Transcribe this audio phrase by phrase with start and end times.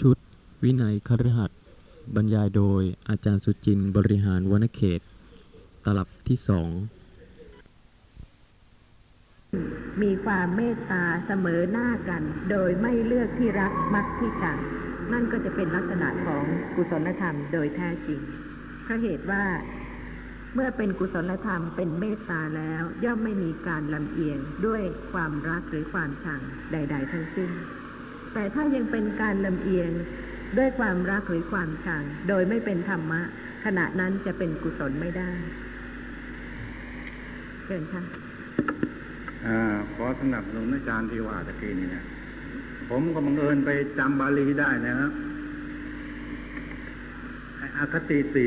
[0.00, 0.16] ชุด
[0.62, 1.58] วินัยคฤหัสถ์
[2.14, 5.00] บรรยายโดยอาจารย์สุจินต์บริหารวนเขต
[5.84, 6.68] ตลับที่สอง
[10.02, 14.58] มีความเมตตาเสมอหน้ากัน โดยไม่เลือกที่รักมักที่ชัง
[15.12, 16.44] นั่นก็จะเป็นลักษณะของ
[16.74, 18.20] กุศลธรรมโดยแท้จริง
[18.84, 19.44] เพราะเหตุว่า
[20.54, 26.40] เมื่อเป็นกุศลธรรมเป็นเมตตาแล้ว ย่อมไม่มีการลำเอียงด้วยความรักหรือความชัง
[26.72, 27.52] ใด ๆ ทั้งสิ้น
[28.34, 29.90] แต่ถ้ายังเป็นการลำเอียง
[30.58, 33.20] ด้วยความรักหรือความชัง โดยไม่เป็นธรรมะ
[33.64, 35.32] ขณะนั้นจะเป็นกุศลไม่ได้
[37.64, 38.02] เชิญค่ะ
[39.46, 39.58] อา
[39.94, 42.04] ขอสนับสนุนอาจารย์ที่ว่าตะกี้นี่นะ
[42.88, 45.12] ผมก็บังเอิญไปจำบาลีได้นะครับ
[47.76, 48.46] อ้อคติสี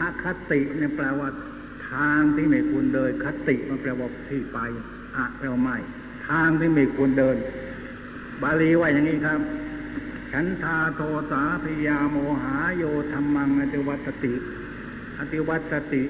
[0.00, 1.28] อคติเนี่ยแปลว่า
[1.90, 4.58] ทางที่ไม่ควรเดิน คติมันแปลว่าที่ไป
[5.16, 5.78] อะแปลว่าไม่
[6.28, 7.36] ทางที่ไม่ควรเดิน
[8.42, 9.40] บาลีว่าอย่างนี้ครับ
[10.32, 11.00] ฉันทาโท
[11.30, 14.34] สาพยาโมหาโยธรรมังอติวัตติ
[15.18, 16.02] อติวัตติ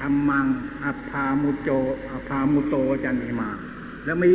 [0.00, 0.46] ธรรมัง
[0.84, 1.70] อภามุโจ
[2.10, 3.50] อภามุโตจันทิมา
[4.04, 4.30] แล้วมี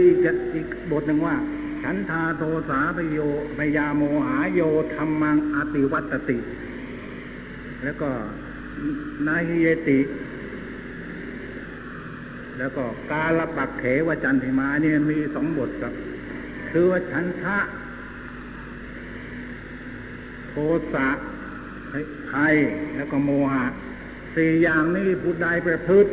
[0.54, 1.36] อีกบทหนึ่งว่า
[1.84, 3.20] ฉันทาโทสาปโย
[3.58, 4.62] ปยาโมหาโย
[4.96, 6.38] ธรรมังอติวัตติ
[7.84, 8.10] แล้วก็
[9.26, 10.00] นาหิเยติ
[12.58, 15.94] แล้วก็กาลปักเขวจันทิมาเนี่ยมีสองบทครับ
[16.72, 17.58] คือว่าฉันทะ
[20.50, 20.54] โท
[20.94, 21.10] สะ
[22.30, 22.56] ภัย
[22.96, 23.66] แล้วก็โมหะ
[24.36, 26.12] สี่อย่างนี้ผู้ใดประพฤติ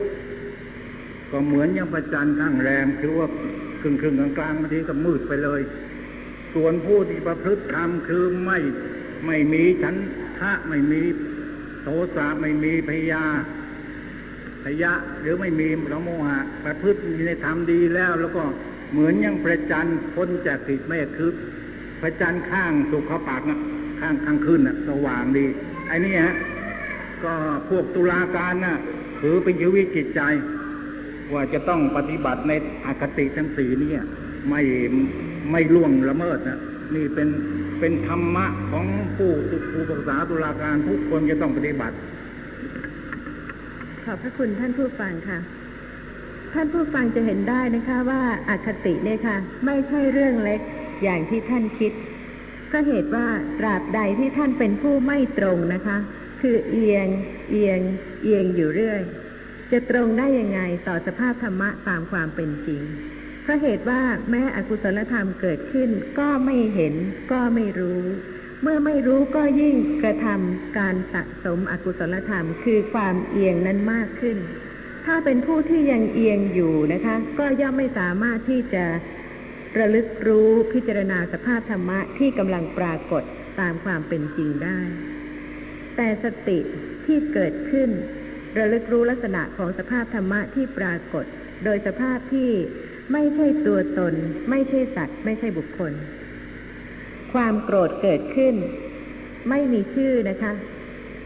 [1.30, 3.28] ก็เหมือนยังประจันข้างแรมคือว่า
[3.80, 5.60] ครึ่งครึ่งๆกลางบางทีก็มืดไปเลย
[6.54, 8.58] ส่วนผู้ที่ประพฤติธรรมคือไม่
[9.26, 9.96] ไม่มีฉัน
[10.38, 11.02] ทะไม่มี
[11.82, 13.24] โทสะไม่มีพยา
[14.64, 18.44] พยะหรือไม่มีละโมหะประพฤติในธรรมดีแล้วแล้วก็
[18.90, 21.30] เหมือนยังประจันทร์พ้นจากติดเมฆคือ
[22.00, 23.60] พระจันทร์ข้างสุขปากนะ
[24.00, 25.46] ข้างข้างขึ้นนะสว่างดี
[25.88, 26.34] ไอ้นี่ฮะ
[27.24, 27.34] ก็
[27.68, 28.76] พวกตุลาการน่ะ
[29.20, 30.20] ถือเป็นชีวิตจิตใจ
[31.32, 32.52] ว่าจะต้องปฏิบัติใน
[32.84, 33.92] อคติทั้งสี่นี้
[34.50, 34.62] ไม่
[35.50, 36.58] ไม่ล่วงละเมิดนะ
[36.94, 37.28] นี่เป็น
[37.80, 39.30] เป็นธรรมะของผู้
[39.70, 41.96] ผู้ปรึกษาตุลาการทุกคนจะต้องปฏิบัติ
[44.04, 45.38] ขอบพระคุณท่านผู้ฟังค่ะ
[46.54, 49.36] ท่านผู้ฟังจะเห็นได้นะคะว่าอาคติเนี่ยค่ะ
[49.66, 50.60] ไม่ใช่เรื่องเล็ก
[51.02, 51.92] อย่างที่ท่านคิด
[52.72, 53.26] ก็เหตุว่า
[53.58, 55.98] ตราบใดที่ท่านเป็นผู้ไม่ตรงนะคะ
[56.40, 57.08] คือเอียง
[57.50, 57.80] เอียง
[58.22, 59.00] เอียงอยู่เรื่อย
[59.72, 62.82] จะตรงได้ยังไงต่อสภาพธรรมะตามความเป็นจริง
[63.42, 66.94] เพราะเหตุว่าแม้อกุศลธรรมเกิดขึ้น ก็ไม่เห็น
[67.32, 68.02] ก็ไม่รู้
[68.62, 74.38] เมื่อไม่รู้ก็ยิ่งกระทำการสะสมอกุศลธรรม คือความเอียงนั้นมากขึ้น
[75.12, 78.84] ถ้าเป็นผู้ที่ยังเอียงอยู่นะคะ ก็ย่อมไม่สามารถที่จะ
[79.78, 83.22] ระลึกรู้พิจารณาสภาพธรรมะที่กำลังปรากฏ
[83.60, 84.80] ตามความเป็นจริงได้
[85.96, 86.58] แต่สติ
[87.06, 87.90] ที่เกิดขึ้น
[88.58, 91.24] ระลึกรู้ลักษณะของสภาพธรรมะที่ปรากฏ
[91.64, 92.50] โดยสภาพที่
[93.12, 94.14] ไม่ใช่ตัวตน
[94.50, 95.92] ไม่ใช่สัตว์ ไม่ใช่บุคคล
[97.32, 98.54] ความโกรธเกิดขึ้น
[99.48, 100.52] ไม่มีชื่อนะคะ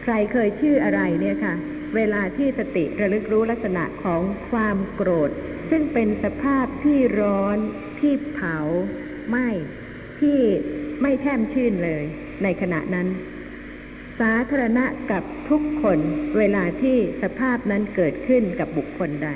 [0.03, 1.55] ใครเคยชื่ออะไรเนี่ยค่ะ
[1.95, 5.31] เวลาที่สติระลึกรู้ลักษณะของความโกรธ
[5.69, 7.57] ซึ่งเป็นสภาพที่ร้อน
[7.99, 8.57] ที่เผา
[9.29, 9.47] ไหม้
[10.21, 10.39] ที่
[11.01, 12.03] ไม่แช่มชื่นเลย
[12.43, 13.07] ในขณะนั้น
[14.19, 15.99] สาธารณะกับทุกคน
[16.37, 19.29] เวลาที่สภาพนั้นเกิดขึ้นกับบุคคลใด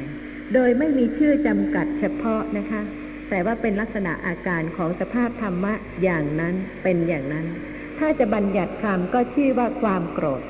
[0.54, 2.82] โดยไม่มีชื่อจำกัดเฉพาะนะคะ
[3.30, 7.48] แต่ว่าเป็นลักษณะอาการของสภาพธรรมะอย่างนั้นเป็นอย่างนั้น
[8.00, 10.42] ถ้าจะบัญญัติคำก็ชื่อว่าความโกรธ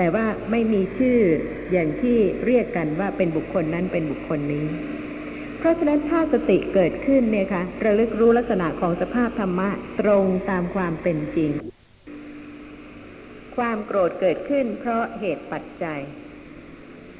[0.00, 1.20] แต่ว่าไม่มีชื่อ
[1.72, 4.66] อย่างที่เรียกกันว่าเป็นบุคคลนั้นเป็นบุคคลนี้
[5.58, 9.70] เพราะฉะนั้นถ้าสติเกิดขึ้นเนี่ยค่ะระลึกรู้ลักษณะของสภาพธรรมะ
[10.00, 11.52] ตรงตามความเป็นจริง
[13.56, 16.00] ความโกรธเกิดขึ้นเพราะเหตุปัจจัย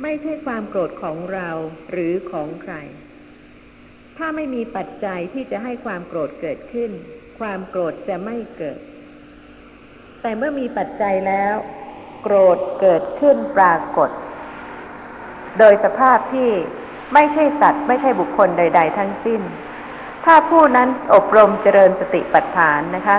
[0.03, 1.51] ไม่ใช่ความโกรธของเรา
[1.91, 2.75] หรือของใคร
[4.19, 6.91] ถ้าไม่มีปัจจัยที่จะให้ความโกรธเกิดขึ้น
[7.41, 8.79] ความโกรธจะไม่เกิด
[10.23, 11.55] แต่เมื่อมีปัจจัยแล้ว
[12.21, 14.11] โกรธเกิดขึ้นปรากฏ
[15.59, 16.51] โดยสภาพที่
[17.15, 19.43] ไม่ใช่สัตว์ ไม่ใช่บุคคลใด ๆ ทั้งสิ้น
[20.25, 23.19] ถ้าผู้นั้นอบรมเจริญสติปัฏฐานนะคะ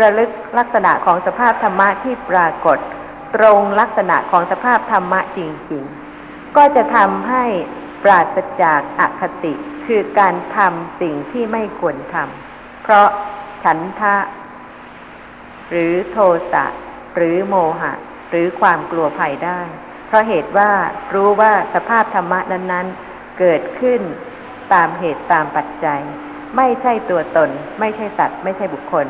[0.00, 2.78] ระลึกลักษณะของสภาพธรรมะที่ปรากฏ
[3.36, 5.40] ตรงลักษณะของสภาพธรรมะจ
[5.72, 5.84] ริง
[6.20, 7.44] ๆ ก็จะทำให้
[8.02, 9.52] ปราศจากอคติ
[9.86, 13.08] คือการทำสิ่งที่ไม่ควรทำเพราะ
[13.64, 14.16] ฉันทะ
[15.70, 16.18] หรือโท
[16.52, 16.64] สะ
[17.16, 17.92] หรือโมหะ
[18.30, 19.60] หรือความกลัวภัยได้
[20.06, 20.70] เพราะเหตุว่า
[21.14, 24.00] รู้ว่าสภาพธรรมะนั้นๆ เกิดขึ้น
[24.72, 26.00] ตามเหตุตามปัจจัย
[26.56, 27.50] ไม่ใช่ตัวตน
[27.80, 29.06] ไม่ใช่สัตว์ ไม่ใช่บุคคล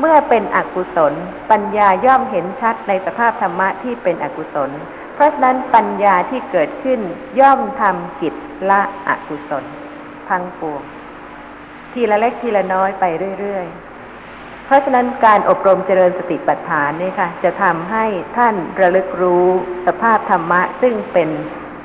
[0.00, 1.14] เมื่อเป็นอกุศล
[1.50, 4.70] ปัญญาย่อมเห็นชัดในสภาพธรรมะที่เป็นอกุศล
[5.14, 7.00] เพราะฉะนั้นปัญญาที่เกิดขึ้น
[7.40, 8.34] ย่อมทำกิจ
[8.70, 9.64] ละอกุศล
[10.28, 10.82] ทั้งปวง
[11.92, 13.04] ทีละเล็กทีละน้อยไป
[13.40, 13.83] เรื่อย ๆ
[14.66, 18.04] เพราะฉะนั้นการอบรมเจริญสติปัฏฐานนี่ค่ะ จะทำให้
[18.36, 19.46] ท่านระลึกรู้
[19.86, 21.28] สภาพธรรมะซึ่งเป็น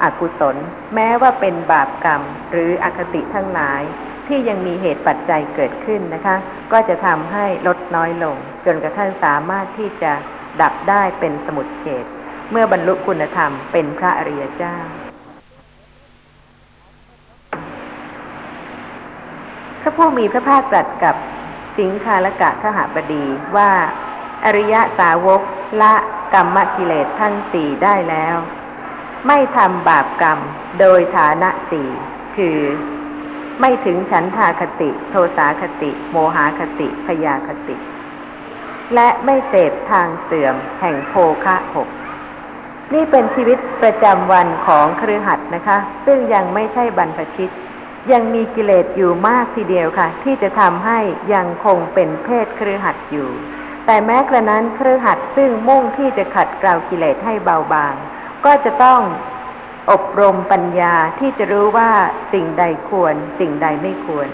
[0.04, 0.56] อกุศล
[0.96, 2.22] แม้ว่าเป็นบาปกรรม
[2.52, 3.82] หรืออคติทั้งหลาย
[4.28, 6.36] ที่ยังมีเหตุปัจจัยเกิดขึ้นนะคะ
[6.72, 8.36] ก็จะทำให้ลดน้อยลง
[8.66, 10.12] จนกระทั่งสามารถที่จะ
[10.62, 12.06] ดับได้เป็นสมุดเฉด
[12.52, 14.78] เมื่อบรรลุคุณธรรมเป็นพระอริยเจ้า
[19.82, 21.16] พระผู้มีพระภาคตรัสกับ
[21.80, 23.72] สิงคาลกะขหบดีว่า
[24.46, 25.42] อริยสาวก
[25.82, 25.94] ละ
[26.34, 28.36] กรรมกิเลสทั้งสี่ได้แล้ว
[29.28, 30.40] ไม่ทำบาปกรรม
[30.80, 31.90] โดยฐานะสี่
[32.38, 32.60] คือ
[33.60, 37.76] ไม่ถึงฉันทาคติ โทสาคติ โมหาคติพยาคติ
[38.96, 41.14] และไม่เสพทางเสื่อมแห่งโภ
[41.46, 41.90] คะหก
[42.94, 47.50] นี่เป็นชีวิตประจำวันของครือหัดนะคะ ซึ่งยังไม่ใช่บรรพชิต
[48.12, 51.00] ยังมีกิเลสอยู่มากทีเดียวค่ะ ที่จะทำให้
[51.34, 53.30] ยังคงเป็นเพศครือหัดอยู่
[53.86, 57.94] แต่แม้กระนั้นครือหัดซึ่งมุ่งที่จะขัดเกลากิเลสให้เบาบาง
[58.46, 59.02] ก็จะต้อง
[59.92, 61.92] อบรมปัญญาที่จะรู้ว่า
[62.34, 64.30] สิ่งใดควร สิ่งใดไม่ควร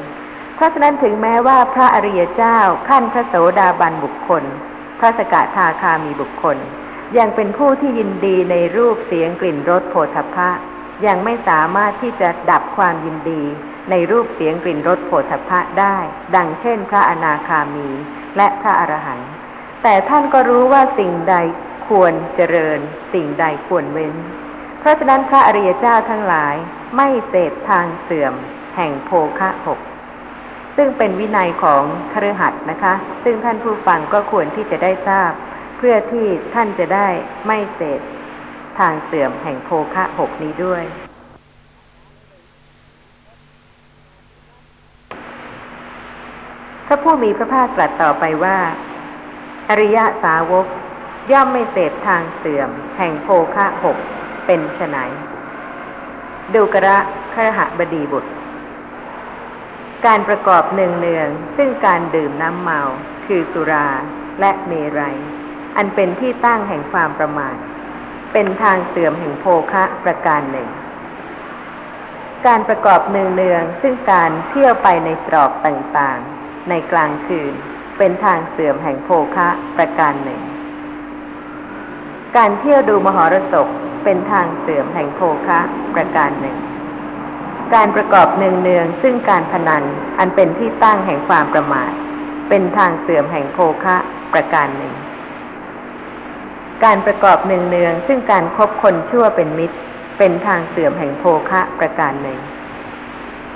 [0.55, 2.57] เพราะฉะนั้นถึงแม้ว่าพระอริยเจ้า
[2.89, 4.43] ขั้นพระโสดาบันบุคคล
[4.99, 6.57] พระสกทาคามีบุคคล
[7.17, 10.49] ยังเป็นผู้ที่ยินดีในรูปเสียงกลิ่นรสโผฏฐัพพะ
[11.05, 13.43] ยังไม่สามารถที่จะดับความยินดี
[13.89, 15.97] ในรูปเสียงกลิ่นรสโผฏฐัพพะได้
[16.35, 17.89] ดังเช่นพระอนาคามี
[18.37, 19.31] และพระอรหันต์
[19.83, 21.35] แต่ท่านก็รู้ว่าสิ่งใด
[21.87, 22.79] ควรเจริญ
[23.13, 24.13] สิ่งใดควรเว้น
[24.79, 26.55] เพราะฉะนั้นพระอริยเจ้าทั้งหลาย
[26.95, 28.33] ไม่เสพทางเสื่อม
[28.75, 29.79] แห่งโภคะหก
[30.77, 31.83] ซึ่งเป็นวินัยของ
[32.13, 32.93] คฤหัสนะคะ
[33.23, 35.31] ซึ่งท่านผู้ฟังก็ควรที่จะได้ทราบ
[35.77, 37.07] เพื่อที่ท่านจะได้
[37.47, 37.99] ไม่เสพ
[38.79, 40.83] ทางเสื่อมแห่งโภคะหกนี้ด้วย
[46.85, 48.57] พระผู้มีพระภาคตรัสต่อไปว่า
[49.69, 50.65] อริยสาวก
[51.31, 53.97] ย่อมไม่เสพทางเสื่อม แห่งโภคะหก
[54.45, 54.97] เป็นไฉน
[56.53, 56.97] ดูกระ
[57.33, 58.31] ครหบดีบุตร
[60.05, 62.81] การประกอบเนืองเนืองซึ่งการดื่มน้ำเมา
[63.25, 63.89] คือสุรา
[64.39, 65.17] และเมรัย
[65.75, 67.57] อันเป็นที่ตั้งแห่งความประมาท
[68.37, 70.69] เป็นทางเสื่อมแห่งโภคะประการหนึ่ง
[72.47, 77.53] การประกอบเนืองเนืองๆซึ่งการเที่ยวไปในตรอกต่างๆ ในกลางคืน
[77.97, 79.47] เป็นทางเสื่อมแห่งโภคะ
[79.77, 80.41] ประการหนึ่ง
[82.37, 83.67] การเที่ยวดูมหรสพ
[84.03, 85.59] เป็นทางเสื่อมแห่งโภคะ
[85.95, 86.57] ประการหนึ่ง
[87.73, 89.83] การประกอบเนืองๆซึ่งการพนัน
[90.19, 91.91] อันเป็นที่ตั้งแห่งความประมาท
[92.49, 93.95] เป็นทางเสื่อมแห่งโภคะ
[94.33, 94.95] ประการหนึ่ง
[96.83, 99.77] การประกอบเนืองๆซึ่งการครบคนชั่วเป็นมิตร
[100.17, 102.39] เป็นทางเสื่อมแห่งโภคะประการหนึ่ง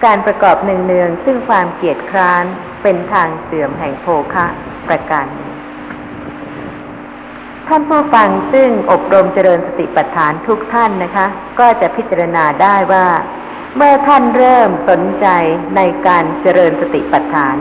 [0.05, 2.45] การประกอบเนืองๆซึ่งความเกียจคร้าน
[2.83, 4.45] เป็นทางเสื่อมแห่งโภคะ
[4.87, 5.51] ประการหนึ่ง
[7.67, 11.25] ท่านผู้ฟังซึ่งอบรมเจริญสติปัฏฐานทุกท่านนะคะ
[11.59, 13.07] ก็จะพิจารณาได้ว่า
[13.75, 15.27] เมื่อท่านเริ่มสนใจ
[15.75, 17.55] ในการเจริญสติปัฏฐาน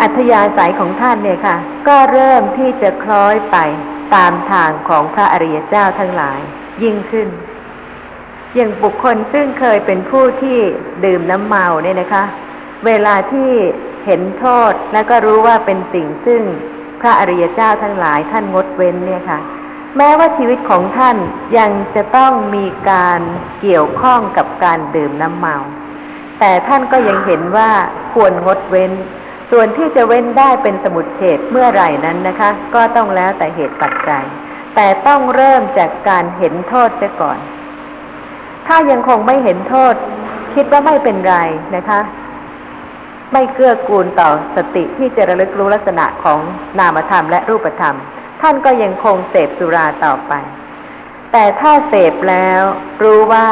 [0.00, 1.56] อัธยาศัยของท่านเนี่ยค่ะ
[1.88, 3.56] ก็เริ่มที่จะคล้อยไป
[4.14, 6.40] ตามทางของพระอริยเจ้าทั้งหลาย
[6.82, 7.28] ยิ่งขึ้น
[8.54, 10.58] อย่างบุคคลซึ่งเคยเป็นผู้ที่
[11.04, 12.24] ดื่มน้ำเมาเนี่ยนะคะ
[12.86, 13.50] เวลาที่
[14.06, 16.42] เห็นโทษและก็รู้ว่าเป็นสิ่งซึ่ง
[17.00, 19.38] พระอริยเจ้าทั้งหลายท่านงดเว้นเนี่ยค่ะ
[19.96, 21.16] แม้ว่าชีวิตของท่าน
[21.58, 23.20] ยังจะต้องมีการ
[23.60, 25.56] เกี่ยวข้องกับการดื่มน้ำเมา
[26.40, 27.70] แต่ท่านก็ยังเห็นว่า
[28.12, 28.92] ควรงดเว้น
[29.54, 34.24] ส่วนที่จะเว้นได้เป็นสมุดเฉดเมื่อไหร่นั้นนะคะ ก็ต้องแล้วแต่เหตุปัจจัย
[34.74, 37.38] แต่ต้องเริ่มจากการเห็นโทษเสียก่อน
[38.66, 39.94] ถ้ายังคงไม่เห็นโทษ
[40.54, 41.36] คิดว่าไม่เป็นไร
[41.76, 42.00] นะคะ
[43.32, 46.40] ไม่เกื้อกูลต่อสติที่จะระลึกรู้ลักษณะของ
[46.78, 47.96] นามธรรมและรูปธรรม
[48.42, 50.32] ท่านก็ยังคงเสพสุราต่อไป
[51.32, 52.62] แต่ถ้าเสพแล้ว
[53.02, 53.46] รู้ว่า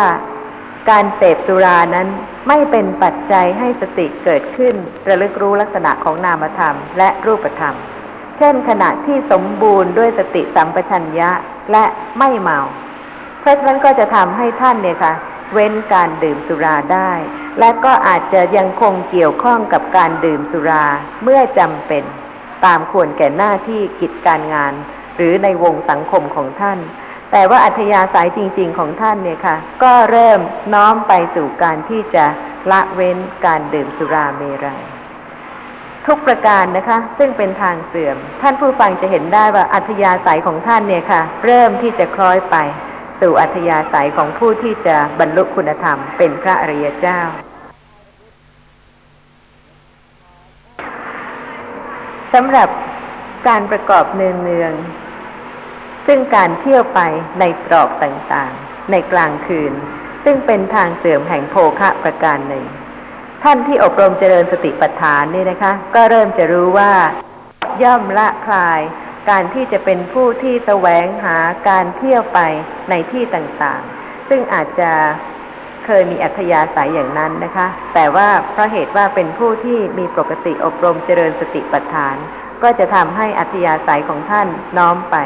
[0.90, 2.08] การเสพสุรานั้น
[2.48, 4.74] ไม่เป็นปัจจัยให้สติเกิดขึ้น
[5.08, 7.76] ระลึกรู้ลักษณะของนามธรรมและรูปธรรม
[8.38, 11.30] เช่นขณะที่สมบูรณ์ด้วยสติสัมปชัญญะ
[11.72, 11.84] และ
[12.18, 12.58] ไม่เมา
[13.40, 15.12] เพราะฉะนั้นก็จะทำให้ท่านเนี่ยค่ะ
[15.52, 17.12] เว้นการดื่มสุราได้
[17.60, 20.84] และก็อาจจะยังคงเกี่ยวข้องกับการดื่มสุรา
[21.22, 22.04] เมื่อจำเป็น
[22.64, 24.72] ตามควรแก่หน้าที่กิจการงาน
[25.16, 26.78] หรือในวงสังคมของท่าน
[27.32, 30.40] แต่ว่าอัธยาศัยจริง ๆ ของท่านเนี่ยค่ะ ก็เริ่ม
[30.74, 32.24] น้อมไปสู่การที่จะ
[32.70, 34.82] ละเว้นการดื่มสุราเมรัย
[36.06, 42.56] ทุกประการนะคะ ซึ่งเป็นทางเสื่อม ท่านผู้ฟังจะเห็นได้ว่าอัธยาศัยของท่านเนี่ยค่ะ เริ่มที่จะคล้อยไป
[43.20, 47.20] สู่อัธยาศัยของผู้ที่จะบรรลุคุณธรรม เป็นพระอริยเจ้า
[52.34, 52.68] สำหรับ
[53.48, 54.99] การประกอบเนืองๆ
[56.12, 57.00] ซึ่งการเที่ยวไป
[57.40, 59.72] ในตรอกต่างๆ ในกลางคืน
[60.24, 62.66] ซึ่งเป็นทางเสื่อมแห่งโภคะประการหนึ่ง
[63.42, 66.92] ท่านที่อบรมเจริญสติปัฏฐานนี่นะคะ ก็เริ่มจะรู้ว่า
[67.82, 68.80] ย่อมละคลาย
[69.30, 71.36] การที่จะเป็นผู้ที่แสวงหา
[71.68, 72.38] การเที่ยวไป
[72.90, 74.90] ในที่ต่างๆ ซึ่งอาจจะ
[75.86, 82.16] เคยมีอัธยาศัยอย่างนั้นนะคะ แต่ว่าเพราะเหตุว่าเป็นผู้ที่มีปกติอบรมเจริญสติปัฏฐาน
[82.62, 84.48] ก็จะทำให้อัธยาศัยของท่าน
[84.78, 85.16] น้อมไป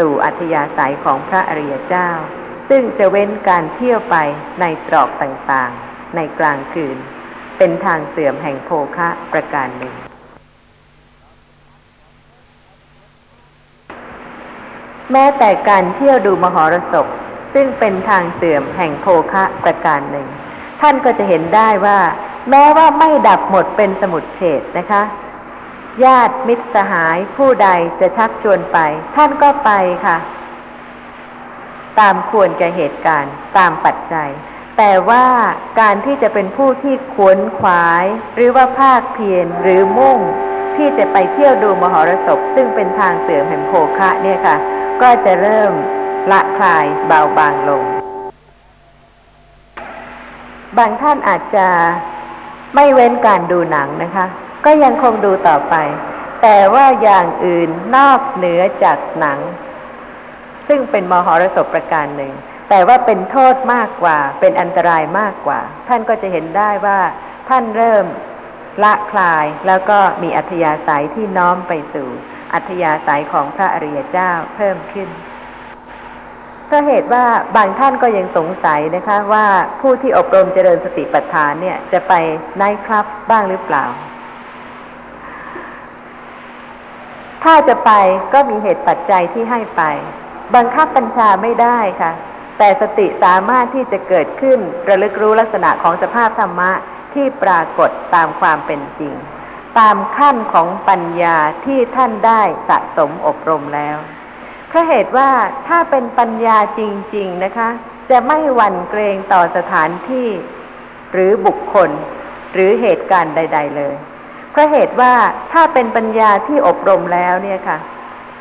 [0.00, 2.10] สู่อัธยาศัยของพระอริยเจ้า
[2.68, 4.16] ซึ่งจะเว้นการเที่ยวไป
[4.60, 6.96] ในตรอกต่างๆ ในกลางคืน
[7.58, 9.94] เป็นทางเสื่อมแห่งโภคะประการหนึ่ง
[15.12, 17.06] แม้แต่การเที่ยวดูมหรสพ
[17.54, 20.28] ซึ่งเป็นทางเสื่อมแห่งโภคะประการหนึ่ง
[20.80, 21.98] ท่านก็จะเห็นได้ว่า
[22.50, 25.02] แม้ว่าไม่ดับหมดเป็นสมุดเฉดนะคะ
[26.04, 27.68] ญาติมิตรสหายผู้ใด
[28.00, 28.78] จะชักชวนไป
[29.16, 29.70] ท่านก็ไป
[30.06, 30.16] ค่ะ
[32.00, 34.30] ตามควรแก่เหตุการณ์ตามปัจจัย
[34.78, 35.26] แต่ว่า
[35.80, 38.04] การที่จะเป็นผู้ที่ขวนขวาย
[38.34, 40.18] หรือว่าภาคเพียรหรือมุ่ง
[40.76, 44.56] ที่จะไปเที่ยวดูมหรสพ ซึ่งเป็นทางเสื่อมแห่งโภคะเนี่ยค่ะ
[45.02, 45.72] ก็จะเริ่ม
[46.30, 47.84] ละคลายเบาบางลง
[50.78, 51.66] บางท่านอาจจะ
[52.74, 54.26] ไม่เว้นการดูหนังนะคะ
[54.64, 55.74] ก็ยังคงดูต่อไป
[56.42, 59.38] แต่ว่าอย่างอื่นนอกเหนือจากหนัง
[60.68, 62.32] ซึ่งเป็นมหรสพประการหนึ่ง
[62.70, 66.98] แต่ว่าเป็นโทษมากกว่า เป็นอันตรายมากกว่า ท่านก็จะเห็นได้ว่า
[67.48, 68.04] ท่านเริ่ม
[68.82, 72.08] ละคลายแล้วก็มีอัธยาศัยที่น้อมไปสู่
[72.54, 75.08] อัธยาศัยของพระอริยเจ้าเพิ่มขึ้น
[76.66, 77.24] เพราะเหตุว่า
[77.56, 79.46] บางท่านก็ยังสงสัยนะคะ ว่า
[79.80, 82.12] ผู้ที่อบรมเจริญสติปัฏฐานเนี่ย จะไป
[82.56, 83.84] ไนท์คลับบ้างหรือเปล่า
[87.44, 87.90] ถ้าจะไป
[88.32, 89.82] ก็มีเหตุปัจจัยที่ให้ไป
[90.54, 92.12] บังคับบัญชาไม่ได้ค่ะ
[92.58, 96.70] แต่สติสามารถที่จะเกิดขึ้นระลึกรู้ลักษณะของสภาพธรรมะ
[97.14, 99.14] ที่ปรากฏตามความเป็นจริง
[99.78, 103.96] ตามขั้นของปัญญาที่ท่านได้สะสมอบรมแล้ว
[104.68, 105.30] เพราะเหตุว่า
[105.68, 106.80] ถ้าเป็นปัญญาจ
[107.16, 107.68] ริง ๆนะคะ
[108.10, 110.28] จะไม่หวั่นเกรงต่อสถานที่
[111.12, 111.90] หรือบุคคล
[112.52, 113.94] หรือเหตุการณ์ใด ๆ เลย
[114.50, 115.14] เพราะเหตุว่า
[115.52, 117.78] ถ้าเป็นปัญญาที่อบรมแล้วเนี่ยค่ะ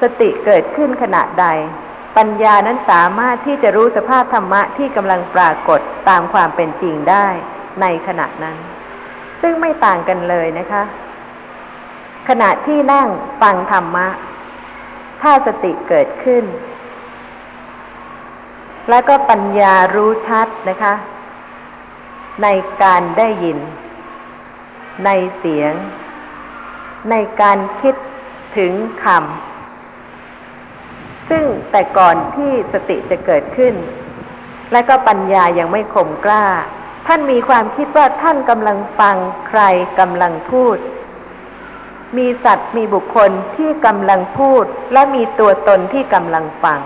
[0.01, 1.47] สติเกิดขึ้นขณะใด
[2.17, 7.27] ปัญญานั้นสามารถที่จะรู้สภาพธรรมะที่กำลังปรากฏตามความเป็นจริงได้
[7.81, 8.57] ในขณะนั้น
[9.41, 10.83] ซึ่งไม่ต่างกันเลยนะคะ
[12.29, 13.07] ขณะที่นั่ง
[13.41, 14.07] ฟังธรรมะ
[15.21, 16.43] ถ้าสติเกิดขึ้น
[18.89, 20.93] แล้วก็ปัญญารู้ชัดนะคะ
[22.43, 22.47] ใน
[22.83, 23.57] การได้ยิน
[25.05, 25.73] ในเสียง
[27.09, 27.95] ในการคิด
[28.57, 33.75] ถึงคำซึ่งแต่ก่อนที่สติจะเกิดขึ้น
[34.71, 36.45] และก็ปัญญายังไม่คมกล้า
[37.07, 39.15] ท่านมีความคิดว่าท่านกำลังฟัง
[39.47, 39.61] ใคร
[39.99, 40.77] กำลังพูด
[42.17, 46.79] มีสัตว์มีบุคคลที่กำลังพูด และมีตัวตนที่กำลังฟัง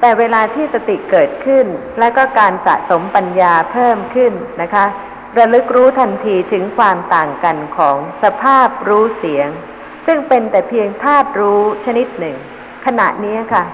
[0.00, 1.66] แต่เวลาที่สติเกิดขึ้น
[1.98, 4.86] และก็การสะสมปัญญาเพิ่มขึ้นนะคะ
[5.38, 9.48] ระลึกรู้ทันทีถึงความต่างกันของสภาพรู้เสียง
[10.06, 12.36] ซึ่งเป็นแต่เพียงธาตุรู้ชนิดหนึ่ง
[12.86, 13.64] ขณะนี้ค่ะ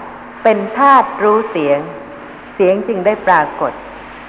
[0.45, 1.79] เป็นธาตุรู้เสียง
[2.55, 3.73] เสียงจึงได้ปรากฏ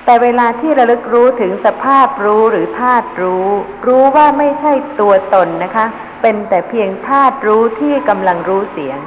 [0.05, 3.47] แต่เวลาที่ระลึกรู้ถึงสภาพรู้หรือธาตุรู้
[3.87, 5.85] รู้ว่าไม่ใช่ตัวตนนะคะ
[6.21, 8.97] เป็นแต่เพียงธาตุรู้ที่กำลังรู้เสียง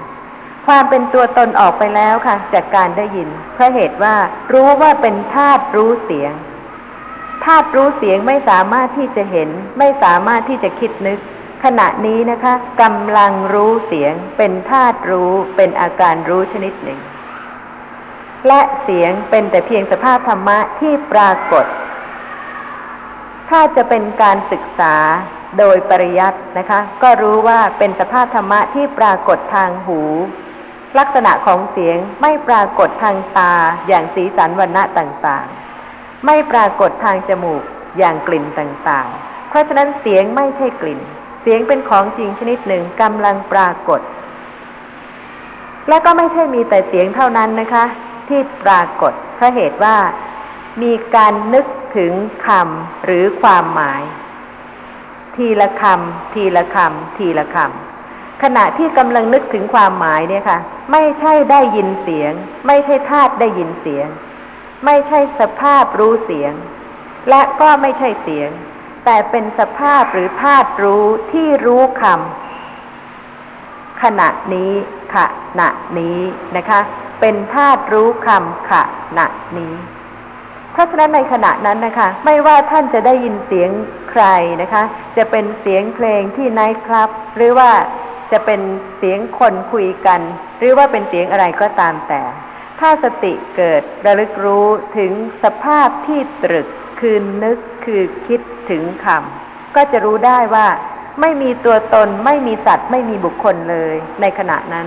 [0.66, 4.14] ความเป็นตัวตนออกไปแล้วค่ะ จากการได้ยินเพราะเหตุว่า
[4.52, 6.33] รู้ว่าเป็นธาตุรู้เสียง
[7.45, 11.19] ธาตุรู้เสียงไม่สามารถที่จะเห็น ไม่สามารถที่จะคิดนึก
[11.64, 17.00] ขณะนี้นะคะกำลังรู้เสียงเป็นธาตุรู้เป็นอาการรู้ชนิดหนึ่ง
[18.49, 21.66] และเสียงเป็นแต่เพียงสภาพธรรมะที่ปรากฏ
[23.50, 24.95] ถ้าจะเป็นการศึกษา
[25.59, 30.00] โดยปริยัตินะคะ ก็รู้ว่าเป็นสภาพธรรมะที่ปรากฏทางหู
[30.99, 33.55] ลักษณะของเสียงไม่ปรากฏทางตา
[33.88, 35.65] อย่างสีสันวันณะต่างๆ
[36.25, 37.62] ไม่ปรากฏทางจมูก
[37.99, 41.00] อย่างกลิ่นต่างๆ เพราะฉะนั้นเสียงไม่ใช่กลิ่น
[41.42, 44.00] เสียงเป็นของจริงชนิดหนึ่งกำลังปรากฏ
[45.88, 47.85] และก็ไม่ใช่มีแต่เสียงเท่านั้นนะคะ
[48.28, 49.96] ที่ปรากฏเพราะเหตุว่า
[50.82, 52.12] มีการนึกถึง
[52.46, 54.02] คำหรือความหมาย
[55.37, 60.58] ทีละคำทีละคำทีละคำขณะที่กำลังนึกถึงความหมายเนี่ยค่ะ
[60.92, 62.32] ไม่ใช่ได้ยินเสียง
[62.66, 64.08] ไม่ใช่ธาตุได้ยินเสียง
[64.87, 66.55] ไม่ใช่สภาพรู้เสียง
[67.31, 68.50] และก็ไม่ใช่เสียง
[69.05, 74.73] แต่เป็นสภาพหรือธาตุรู้ที่รู้คำขณะนี้
[75.14, 75.16] ข
[75.61, 76.19] ณะนี้
[76.57, 76.81] นะคะ
[77.21, 78.73] เป็นธาตุรู้คำข
[79.19, 79.26] ณะ
[79.59, 79.75] นี้
[80.73, 83.71] เพราะฉะนั้นในขณะนั้นนะคะ ไม่ว่าท่านจะได้ยินเสียง
[84.11, 84.25] ใคร
[84.62, 84.83] นะคะ
[85.16, 87.71] จะเป็นเสียงเพลงที่ไนท์คลับ หรือว่า
[88.33, 88.61] จะเป็น
[88.99, 90.21] เสียงคนคุยกัน
[90.59, 92.21] หรือว่าเป็นเสียงอะไรก็ตามแต่
[92.80, 94.66] ถ้าสติเกิดระลึกรู้
[94.99, 95.12] ถึง
[95.45, 96.66] สภาพที่ตรึก
[97.00, 98.40] คือนึกคือคิด
[98.71, 100.66] ถึงคำก็จะรู้ได้ว่า
[101.21, 104.87] ไม่มีตัวตนไม่มีสัตว์ไม่มีบุคคลเลยในขณะนั้น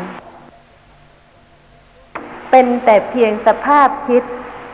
[2.52, 4.24] เป็นแต่เพียงสภาพคิด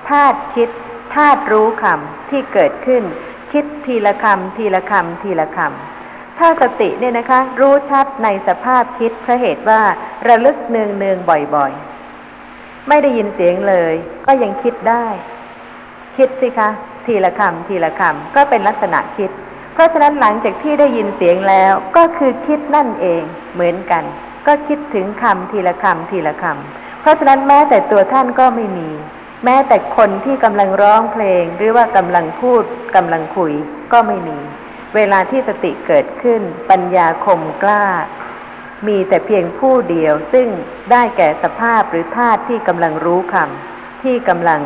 [0.09, 0.69] ธาตุคิด
[1.15, 3.03] ธาตุรู้คำที่เกิดขึ้น
[3.51, 9.81] คิดทีละคำทีละคำทีละคำถ้าสติเนี่ยนะคะ รู้ชัดในสภาพคิดเพราะเหตุว่า
[10.27, 11.17] ระลึกเนืองเนือง
[11.55, 11.94] บ่อยๆ
[12.89, 13.93] ไม่ได้ยินเสียงเลย
[14.27, 15.05] ก็ยังคิดได้
[16.17, 16.69] คิดสิคะ
[17.05, 19.31] ทีละคำทีละคำก็เป็นลักษณะคิด
[19.73, 23.21] เพราะฉะนั้นหลังจากที่ได้ยินเสียงแล้ว ก็คือคิดนั่นเอง
[23.53, 24.03] เหมือนกัน
[24.47, 28.89] ก็คิดถึงคำทีละคำทีละคำเพราะฉะนั้นแม้แต่ตัวท่านก็ไม่มี
[29.45, 32.63] แม้แต่คนที่กำลังร้องเพลง หรือว่ากำลังพูด
[32.95, 33.53] กำลังคุย
[33.93, 34.37] ก็ไม่มี
[34.95, 37.85] เวลาที่สติเกิดขึ้น ปัญญาคมกล้า
[38.87, 40.47] มีแต่เพียงผู้เดียวซึ่ง
[40.91, 44.61] ได้แก่สภาพหรือธาตุที่กำลังรู้คำที่กำลัง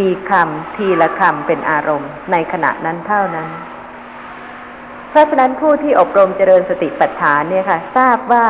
[0.00, 3.48] มีคำทีละคำเป็นอารมณ์ ในขณะนั้นเท่านั้น
[5.10, 8.46] เพราะฉะนั้นผู้ที่อบรมเจริญสติปัฏฐานเนี่ยค่ะ ทราบว่า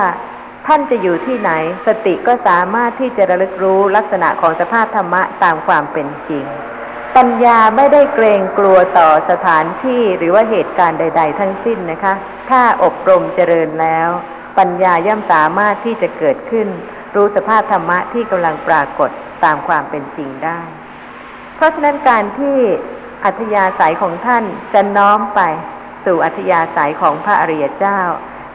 [0.66, 1.50] ท่านจะอยู่ที่ไหน
[1.86, 6.44] สติก็สามารถที่จะระลึกรู้ลักษณะของสภาพธรรมะตามความเป็นจริง
[7.16, 12.14] ปัญญาไม่ได้เกรงกลัวต่อสถานที่หรือว่าเหตุการณ์ใด ๆ ทั้งสิ้นนะคะ
[12.50, 14.08] ถ้าอบรมเจริญแล้ว
[14.58, 16.68] ปัญญาย่อมสามารถที่จะเกิดขึ้น
[17.14, 19.10] รู้สภาพธรรมะที่กำลังปรากฏ
[19.44, 20.60] ตามความเป็นจริงได้
[21.56, 22.58] เพราะฉะนั้นการที่
[23.24, 25.40] อัธยาศัยของท่านจะน้อมไป
[26.04, 28.00] สู่อัธยาศัยของพระอริยเจ้า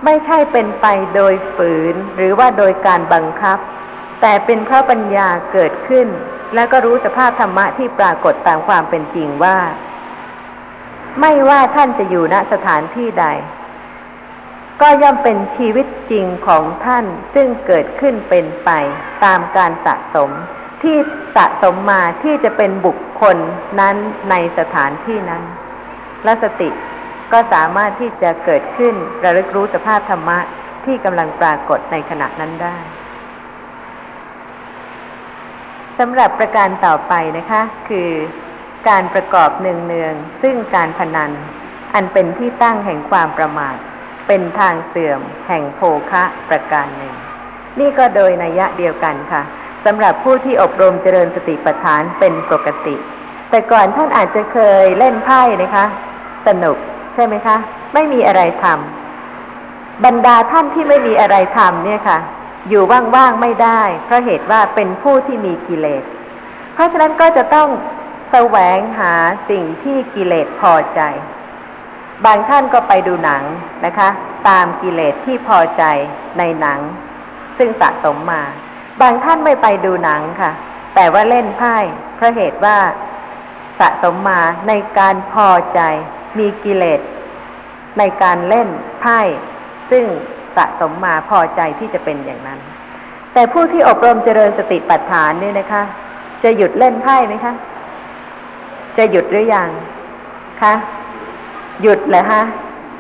[0.06, 3.58] ไม่ใช่เป็นไปโดยฝืนหรือว่าโดยการบังคับ
[4.22, 6.08] แต่เป็นเพราะปัญญาเกิดขึ้น
[6.56, 9.58] แล้วก็รู้สภาพธรรมะที่ปรากฏตามความเป็นจริงว่า
[11.22, 13.26] ไม่ว่าท่านจะอยู่ณสถานที่ใด
[14.82, 18.70] ก็ย่อมเป็นชีวิตจริงของท่านซึ่งเกิดขึ้นเป็นไป
[19.26, 20.32] ตามการสะสม
[20.84, 20.98] ที่
[21.36, 23.38] สะสมมาที่จะเป็นบุคคล
[23.80, 23.96] นั้น
[24.30, 25.44] ในสถานที่นั้น
[26.24, 26.70] และสติ
[27.32, 30.40] ก็สามารถที่จะเกิดขึ้นระลึกรู้สภาพธรรมะ
[30.86, 32.78] ที่กำลังปรากฏในขณะนั้นได้
[36.00, 38.10] สำหรับประการต่อไปนะคะ คือ
[38.90, 41.32] การประกอบเนืองๆซึ่งการพนัน
[41.94, 43.78] อันเป็นที่ตั้งแห่งความประมาท
[44.28, 47.14] เป็นทางเสื่อมแห่งโภคะประการหนึ่ง
[47.80, 49.42] นี่ก็โดยนัยะเดียวกันค่ะ
[49.86, 52.96] สำหรับผู้ที่อบรมเจริญสติปัฏฐานเป็นปกติ
[53.50, 55.86] แต่ก่อนท่านอาจจะเคยเล่นไพ่นะคะ
[56.48, 56.78] สนุก
[57.16, 57.58] ใช่ไหมคะ
[57.94, 62.20] ไม่มีอะไรทำบรรดาท่านที่ไม่มีอะไรทำเนี่ยค่ะ
[62.70, 62.84] อยู่
[63.16, 66.04] ว่างๆไม่ได้ เพราะเหตุว่าเป็นผู้ที่มีกิเลส
[66.74, 67.70] เพราะฉะนั้นก็จะต้อง
[68.32, 69.14] แสวงหา
[69.50, 71.02] สิ่งที่กิเลสพอใจ
[72.26, 73.44] บางท่านก็ไปดูหนัง
[73.86, 74.10] นะคะ
[74.50, 75.84] ตามกิเลสที่พอใจ
[76.38, 76.80] ในหนัง
[77.58, 78.44] ซึ่งสะสมมา
[79.02, 80.52] บางท่านไม่ไปดูหนังค่ะ
[80.96, 81.76] แต่ว่าเล่นไพ่
[82.16, 82.78] เพราะเหตุว่า
[83.80, 85.80] สะสมมาในการพอใจ
[86.40, 87.02] มีกิเลส
[88.00, 88.68] ในการเล่น
[89.02, 89.20] ไพ่
[89.92, 90.04] ซึ่ง
[90.58, 92.60] สะสมมาพอใจที่จะเป็นอย่างนั้น
[93.34, 95.84] แต่ผู้ที่อบรมเจริญสติปัฏฐานเนี่ยนะคะ
[96.44, 97.54] จะหยุดเล่นไพ่ไหมคะ
[98.98, 99.70] จะหยุดหรือยัง
[100.62, 100.74] คะ
[101.82, 102.44] หยุดเลยฮะ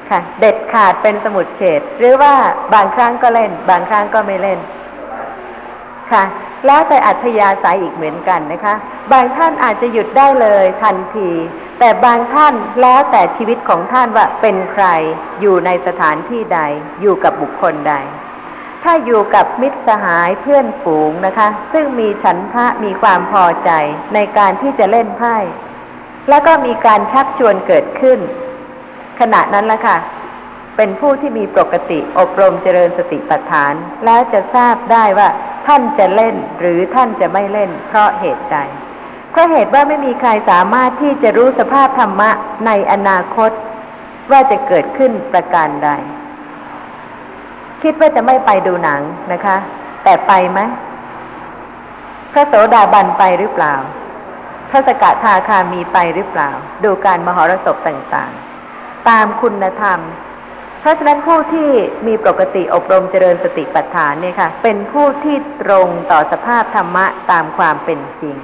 [0.09, 2.33] ค่ะ เด็ดขาดเป็นสมุดเฉดหรือว่า
[2.73, 4.59] บางครั้งก็เล่น บางครั้งก็ไม่เล่น
[6.11, 6.23] ค่ะ
[6.67, 8.75] แล้วแต่อัธยาศัยอีกเหมือนกันนะคะ
[9.11, 11.29] บางท่านอาจจะหยุดได้เลยทันที
[11.79, 14.85] แต่บางท่านแล้วแต่ชีวิตของท่านว่าเป็นใคร
[15.41, 16.59] อยู่ในสถานที่ใด
[17.01, 17.93] อยู่กับบุคคลใด
[18.83, 23.71] ถ้าอยู่กับมิตรสหายเพื่อนฝูงนะคะ ซึ่งมีฉันทะมีความพอใจ
[24.13, 25.35] ในการที่จะเล่นไพ่
[26.29, 28.19] แล้วก็มีการชักชวนเกิดขึ้น
[29.19, 29.97] ขณะนั้นละค่ะ
[30.77, 33.73] เป็นผู้ที่มีปกติอบรมเจริญสติปัฏฐาน
[34.05, 35.29] แล้วจะทราบได้ว่า
[35.67, 38.57] ท่านจะเล่นหรือท่านจะไม่เล่น เพราะเหตุใด
[39.31, 42.29] เพราะเหตุว่าไม่มีใครสามารถที่จะรู้สภาพธรรมะ
[42.65, 43.51] ในอนาคต
[44.31, 45.89] ว่าจะเกิดขึ้นประการใด
[47.83, 49.01] คิดว่าจะไม่ไปดูหนัง
[49.33, 49.57] นะคะ
[50.03, 50.59] แต่ไปไหม
[52.33, 53.75] พระโสดาบันไปหรือเปล่า
[54.69, 56.49] พระสกทาคามีไปหรือเปล่า
[56.83, 58.46] ดูการมหรสพต่างๆ
[59.09, 59.99] ตามคุณธรรม
[60.81, 61.69] เพราะฉะนั้นผู้ที่
[62.07, 68.35] มีปกติอบรมเจริญสติปัฏฐานเนี่ยค่ะ เป็นผู้ที่ตรงต่อสภาพธรรมะตามความเป็นจริง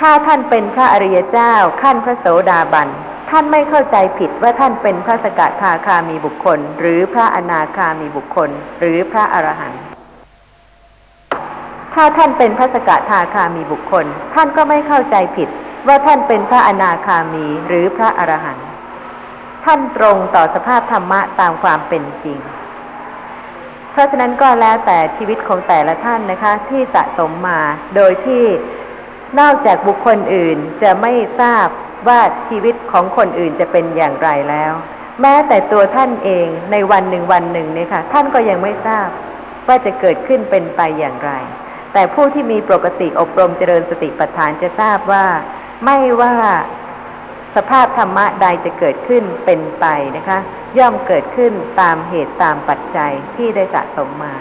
[0.00, 2.88] ถ้าท่านเป็นพระอริยเจ้าขั้นพระโสดาบัน
[3.30, 9.82] ท่านไม่เข้าใจผิดว่าท่านเป็นพระสกทาคามีบุคคล หรือพระอนาคามีบุคคล หรือพระอรหันต์
[11.94, 15.48] ถ้าท่านเป็นพระสกทาคามีบุคคล ท่านก็ไม่เข้าใจผิด
[15.86, 18.67] ว่าท่านเป็นพระอนาคามีหรือพระอรหันต์
[19.64, 22.38] ท่านตรงต่อสภาพธรรมะตามความเป็นจริง
[23.92, 27.60] เพราะฉะนั้นก็แล้วแต่ชีวิตของแต่ละท่านนะคะ ที่สะสมมา
[27.96, 28.44] โดยที่
[29.40, 31.66] นอกจากบุคคลอื่นจะไม่ทราบ
[32.08, 34.72] ว่าชีวิตของคนอื่นจะเป็นอย่างไรแล้ว
[35.22, 39.08] แม้แต่ตัวท่านเองในวันหนึ่งวันหนึ่งเนี่ยค่ะ ท่านก็ยังไม่ทราบ
[39.66, 41.32] ว่าจะเกิดขึ้นเป็นไปอย่างไร
[41.92, 45.26] แต่ผู้ที่มีปกติอบรมเจริญสติปัฏฐานจะทราบว่า
[45.84, 46.34] ไม่ว่า
[47.56, 50.38] สภาพธรรมะใดจะเกิดขึ้นเป็นไปนะคะ
[50.78, 54.34] ย่อมเกิดขึ้นตามเหตุตามปัจจัยที่ได้สะสมมา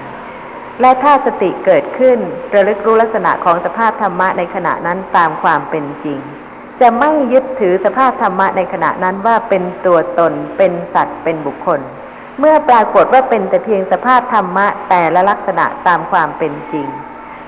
[0.82, 2.18] และถ้าสติเกิดขึ้น
[2.54, 6.20] ระลึกรู้ลักษณะของสภาพธรรมะในขณะนั้นตามความเป็นจริง
[6.82, 11.80] จะไม่ยึดถือสภาพธรรมะในขณะนั้นว่าเป็นตัวตน เป็นสัตว์เป็นบุคคล
[12.40, 16.88] เมื่อปรากฏว่าเป็นแต่เพียงสภาพธรรมะแต่ละลักษณะตามความเป็นจริง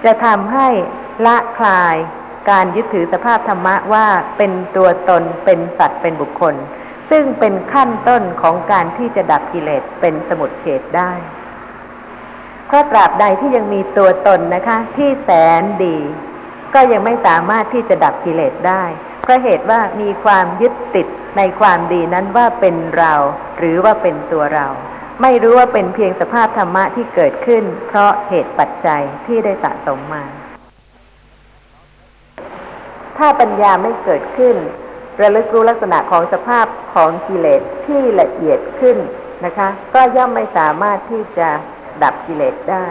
[0.04, 0.68] จะทำให้
[1.26, 1.96] ละคลาย
[2.50, 4.08] การยึดถือสภาพธรรมะว่า
[4.38, 6.56] เป็นตัวตนเป็นสัตว์เป็นบุคคล
[7.10, 11.12] ซึ่งเป็นขั้นต้นของการที่จะดับกิเลสเป็นสมุดเฉดได้
[12.68, 15.30] เพราะตราบใดที่ยังมีตัวตนนะคะ ที่แส
[15.62, 15.98] นดี
[16.74, 18.84] ก็ยังไม่สามารถที่จะดับกิเลสได้
[19.22, 21.08] เพราะเหตุว่ามีความยึดติด
[21.38, 23.14] ในความดีนั้นว่าเป็นเรา
[23.58, 24.68] หรือว่าเป็นตัวเรา
[25.22, 30.26] ไม่รู้ว่าเป็นเพียงสภาพธรรมะที่เกิดขึ้น เพราะเหตุปัจจัยที่ได้สะสมมา
[33.20, 34.56] ถ้าปัญญาไม่เกิดขึ้น
[35.22, 38.98] ระลึกรู้ลักษณะของสภาพของกิเลสที่ละเอียดขึ้น
[39.46, 41.50] นะคะ ก็ย่อมไม่สามารถที่จะ
[42.04, 42.88] ดับกิเลสได้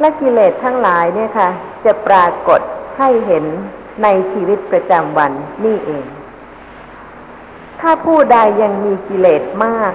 [0.00, 1.48] และกิเลสทั้งหลายเนี่ยค่ะ
[1.84, 2.60] จะปรากฏ
[2.98, 3.44] ให้เห็น
[4.02, 5.32] ในชีวิตประจำวัน
[5.64, 6.06] นี่เอง
[7.80, 9.92] ถ้าผู้ใดยังมีกิเลสมาก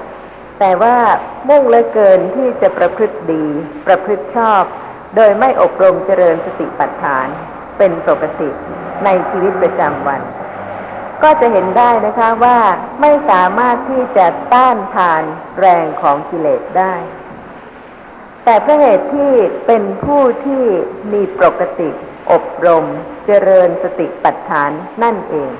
[0.59, 0.95] แต่ว่า
[1.49, 3.45] มุ่งเลือเกินที่จะประพฤติดี
[3.87, 4.63] ประพฤติชอบ
[5.15, 7.27] โดยไม่อบรมเจริญสติปัฏฐาน
[7.77, 8.49] เป็นปกติ
[9.05, 10.21] ในชีวิตประจำวัน
[11.23, 12.57] ก็จะเห็นได้นะคะว่า
[13.01, 15.23] ไม่สามารถที่จะต้านทาน
[15.59, 16.95] แรงของกิเลสได้
[18.45, 19.33] แต่เพราะเหตุที่
[19.67, 20.63] เป็นผู้ที่
[21.13, 21.89] มีปกติ
[22.31, 22.85] อบรม
[23.25, 24.71] เจริญสติปัฏฐาน
[25.03, 25.51] นั่นเอง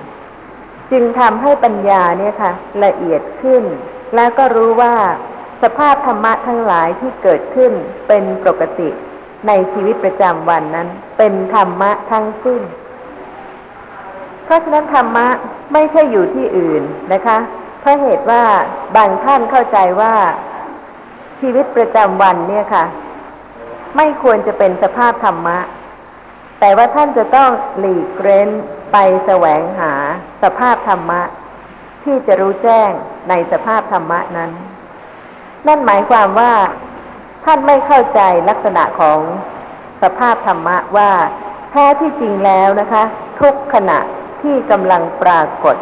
[0.92, 2.54] จึงทำให้ปัญญาเนี่ยค่ะ
[2.86, 3.64] ละเอียดขึ้น
[4.16, 4.96] แล้วก็รู้ว่า
[5.64, 7.72] สภาพธรรมะทั้งหลายที่เกิดขึ้น
[8.08, 8.90] เป็นปกติ
[9.48, 12.62] ในชีวิตประจำวันนั้น เป็นธรรมะทั้งสิ้น
[14.52, 15.28] ราะฉะนั้นธรรมะ
[15.74, 16.84] ไม่ใช่อยู่ที่อื่น
[17.14, 17.38] นะคะ
[17.80, 18.44] เพราะเหตุว่า
[18.96, 20.14] บางท่านเข้าใจว่า
[21.40, 22.86] ชีวิตประจำวันเนี่ยค่ะ
[23.98, 25.58] ไม่ควรจะเป็นสภาพธรรมะ
[26.60, 28.50] แต่ว่าท่านจะต้องหลีกเร้น
[28.92, 29.94] ไปแสวงหา
[30.44, 31.22] สภาพธรรมะ
[32.04, 32.92] ที่จะรู้แจ้ง
[33.30, 34.52] ในสภาพธรรมะนั้น
[35.68, 36.54] นั่นหมายความว่า
[37.46, 39.20] ท่านไม่เข้าใจลักษณะของ
[40.04, 41.12] สภาพธรรมะว่า
[41.72, 43.04] แท้ที่จริงแล้วนะคะ
[43.42, 44.00] ทุกขณะ
[44.42, 45.76] ที่กำลังปรากฏ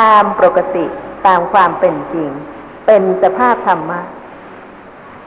[0.00, 0.84] ตามปกติ
[1.26, 2.30] ตามความเป็นจริง
[2.86, 4.00] เป็นสภาพธรรมะ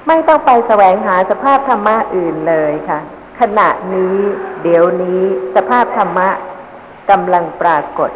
[0.08, 3.00] ไม่ต้องไปแสวงหาสภาพธรรมะอื่นเลยค่ะ
[3.39, 4.15] ขณะนี้
[4.63, 5.21] เดี๋ยวนี้
[5.56, 6.30] สภาพธรรมะ
[7.10, 8.12] กำลังปรากฏ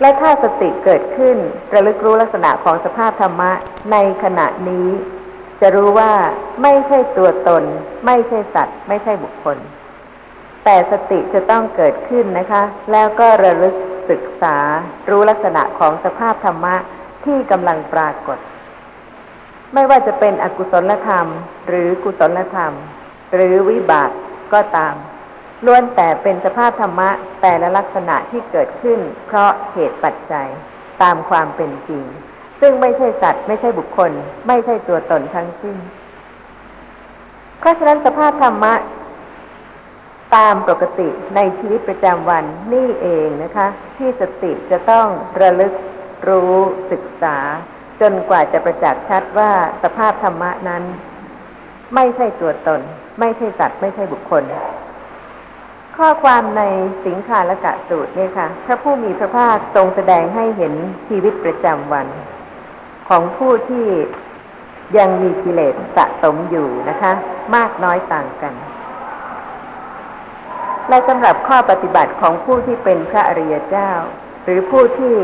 [0.00, 1.36] และถ้าสติเกิดขึ้น
[1.74, 3.50] ระลึกรู้ลักษณะของสภาพธรรมะ
[3.92, 4.88] ในขณะนี้
[5.60, 6.12] จะรู้ว่า
[6.62, 7.62] ไม่ใช่ตัวตน
[8.06, 9.56] ไม่ใช่สัตว์ ไม่ใช่บุคคล
[10.70, 13.74] แต่สติจะต้องเกิดขึ้นนะคะ แล้วก็ระลึก
[14.10, 14.56] ศึกษา
[15.08, 16.76] รู้ลักษณะของสภาพธรรมะ
[17.24, 18.38] ที่กำลังปรากฏ
[19.74, 21.26] ไม่ว่าจะเป็นอกุศลธรรม
[21.68, 22.72] หรือกุศลธรรม
[23.34, 24.10] หรือวิบาก
[24.52, 24.94] ก็ตาม
[25.66, 27.10] ล้วนแต่เป็นสภาพธรรมะ
[27.42, 30.48] แต่ละลักษณะที่เกิดขึ้น เพราะเหตุปัจจัย
[31.02, 32.04] ตามความเป็นจริง
[32.60, 34.10] ซึ่งไม่ใช่สัตว์ไม่ใช่บุคคล
[34.48, 35.76] ไม่ใช่ตัวตนทั้งสิ้น
[37.58, 38.74] เพราะฉะนั้นสภาพธรรมะ
[40.36, 45.06] ตามปกติในชีวิตประจำวันนี่เองนะคะ ที่สติจะต้อง
[45.40, 45.72] ระลึก
[46.28, 46.54] รู้
[46.92, 47.36] ศึกษา
[48.00, 50.82] จนกว่าจะประจักษ์ชัดว่าสภาพธรรมะนั้น
[51.94, 52.80] ไม่ใช่ตัวตน
[53.20, 54.42] ไม่ใช่สัตว์ไม่ใช่บุคคล
[55.96, 56.62] ข้อความใน
[57.06, 60.74] สิงคาลกะสูตรเนี่ยค่ะพระผู้มีพระภาคทรงแสดงให้เห็น
[61.08, 62.06] ชีวิตประจำวัน
[63.08, 63.86] ของผู้ที่
[64.98, 67.12] ยังมีกิเลสสะสมอยู่นะคะ
[67.54, 68.54] มากน้อยต่างกัน
[70.88, 73.90] และสำหรับข้อปฏิบัติของผู้ที่เป็นพระอริยเจ้า
[74.44, 75.14] หรือผู้ที่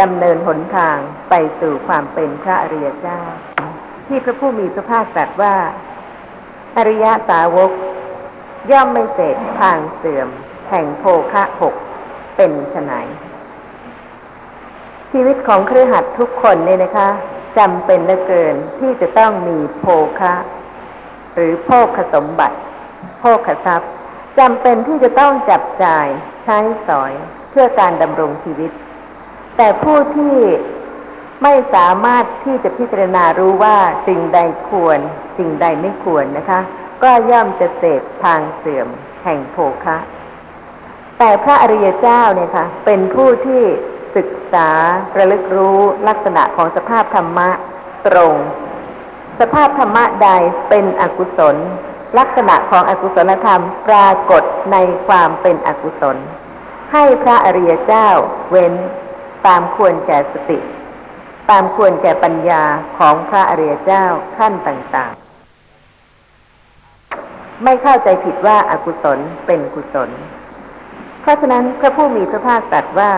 [0.00, 0.98] ดำเนินหนทาง
[1.30, 3.20] ไปสู่ความเป็นพระอริยเจ้า
[4.06, 5.54] ที่พระผู้มีพระภาคตรัสว่า
[6.76, 7.70] อริยสาวก
[8.70, 10.28] ย่อมไม่เสร็จทางเสื่อม
[10.70, 11.74] แห่งโภคะหก
[12.36, 12.92] เป็นไฉน
[15.12, 17.08] ชีวิตของเครือขัดทุกคนเนี่ยนะคะ
[17.58, 19.86] จำเป็นเหลือเกินที่จะต้องมีโภ
[20.20, 20.34] คะ
[21.34, 22.56] หรือโภคสมบัติ
[23.20, 23.92] โภคทรัพย์
[24.38, 26.06] จำเป็นที่จะต้องจับจ่าย
[26.44, 27.12] ใช้สอย
[27.50, 28.70] เพื่อการดำรงชีวิต
[29.56, 30.36] แต่ผู้ที่
[31.42, 34.98] ไม่สามารถที่จะพิจารณารู้ว่าสิ่งใดควร
[35.38, 36.60] สิ่งใดไม่ควรนะคะ
[37.02, 38.88] ก็ย่อมจะเสพทางเสื่อม
[39.24, 39.96] แห่งโภคะ
[41.18, 43.62] แต่พระอริยเจ้าเนี่ยค่ะเป็นผู้ที่
[44.16, 44.68] ศึกษา
[45.18, 47.50] ระลึกรู้ลักษณะของสภาพธรรมะ
[48.06, 48.34] ตรง
[49.40, 50.30] สภาพธรรมะใด
[50.68, 51.56] เป็นอกุศล
[52.18, 56.16] ลักษณะของอกุศลธรรมปรากฏในความเป็นอกุศล
[56.92, 58.08] ให้พระอริยเจ้า
[58.50, 58.74] เว้น
[59.46, 60.58] ตามควรแก่สติ
[61.50, 62.62] ตามควรแก่ปัญญา
[62.98, 64.04] ของพระอริยเจ้า
[64.36, 70.10] ขั้นต่างๆ ไม่เข้าใจผิดว่าอากุศลเป็นกุศล
[71.20, 73.12] เพราะฉะนั้นพระผู้มีพระภาคตรัสว่า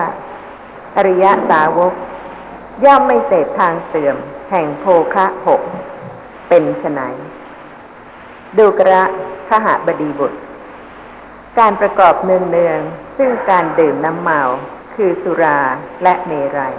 [0.96, 1.92] อริยสาวก
[2.84, 4.16] ย่อมไม่เสพทางเสื่อม
[4.50, 5.60] แห่งโภคะหก
[6.48, 7.00] เป็นไฉน
[8.58, 9.04] ดูกระ
[9.48, 10.38] ขหบดีบุตร
[11.58, 14.40] การประกอบเนืองเนืองๆซึ่งการดื่มน้ำเมา
[14.94, 15.60] คือสุรา
[16.02, 16.74] และเมรัย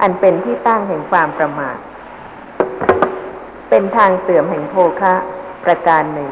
[0.00, 1.78] อันเป็นที่ตั้งแห่งความประมาท
[3.68, 5.14] เป็นทางเสื่อมแห่งโภคะ
[5.64, 6.30] ประการหนึ่ง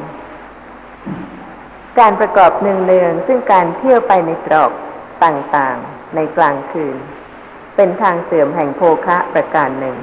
[1.99, 4.71] การประกอบเนืองๆซึ่งการเที่ยวไปในตรอก
[5.25, 6.97] ต่างๆ ในกลางคืน
[7.77, 9.97] เป็นทางเสื่อมแห่งโภคะประการหนึ่ง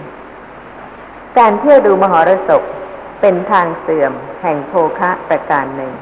[1.39, 2.63] การเที่ยวดูมหรสพ
[3.21, 5.93] เป็นทางเสื่อม แห่งโภคะประการหนึ่ง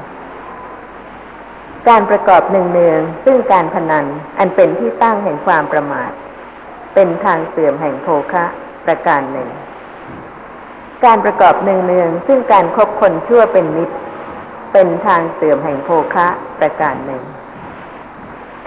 [1.88, 4.06] การประกอบหนึ่งเนืองซึ่งการพนัน
[4.38, 6.10] อันเป็นที่ตั้งแห่งความประมาท
[6.94, 8.44] เป็นทางเสื่อมแห่งโภคะ
[8.86, 9.48] ประการหนึ่ง
[11.04, 13.96] การประกอบหนึ่งเนืองซึ่งการคบคนชั่วเป็นมิตร
[14.72, 17.22] เป็นทางเสื่อมแห่งโภคะประการหนึ่ง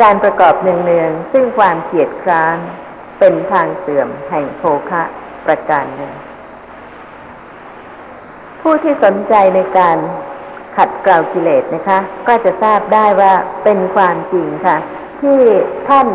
[0.01, 2.57] การประกอบหนึ่งเนืองซึ่งความเกียดคร้าน
[3.19, 5.03] เป็นทางเสื่อมแห่งโภคะ
[5.45, 6.13] ประการหนึ่ง
[8.61, 9.97] ผู้ที่สนใจในการ
[10.77, 14.77] ขัดเกลากิเลสนะคะ ก็จะทราบได้ว่าเป็นความจริงค่ะ
[15.21, 15.39] ที่
[15.89, 16.07] ท่าน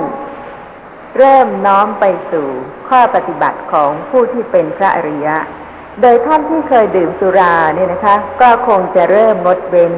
[1.18, 2.46] เริ่มน้อมไปสู่
[2.88, 5.36] ข้อปฏิบัติของผู้ที่เป็นพระอริยะ
[6.00, 9.92] โดยท่านที่เคยดื่มสุราเนี่ยนะคะ ก็คงจะเริ่มงดเว้น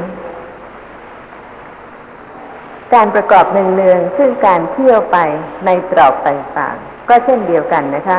[2.95, 5.19] การประกอบเนืองๆซึ่งการเที่ยวไป
[5.67, 8.19] ในตรอกต่างๆก็เช่นเดียวกันนะคะ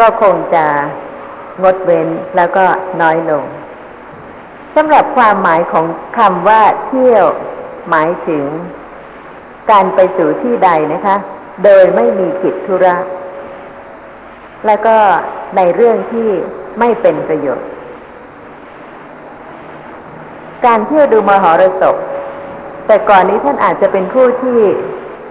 [0.00, 0.64] ก็คงจะ
[1.62, 2.64] งดเว้นแล้วก็
[3.00, 3.44] น้อยลง
[4.76, 5.86] สำหรับความหมายของ
[6.18, 7.24] คำว่า เที่ยว
[7.90, 8.44] หมายถึง
[9.70, 11.16] การไปสู่ที่ใดนะคะ
[11.64, 12.96] โดยไม่มีกิจธุระ
[14.66, 14.96] แล้วก็
[15.56, 16.28] ในเรื่องที่
[16.78, 17.68] ไม่เป็นประโยชน์
[20.66, 21.96] การเที่ยวดูมหรสพ
[22.86, 24.60] แต่ก่อนนี้ท่านอาจจะเป็นผู้ที่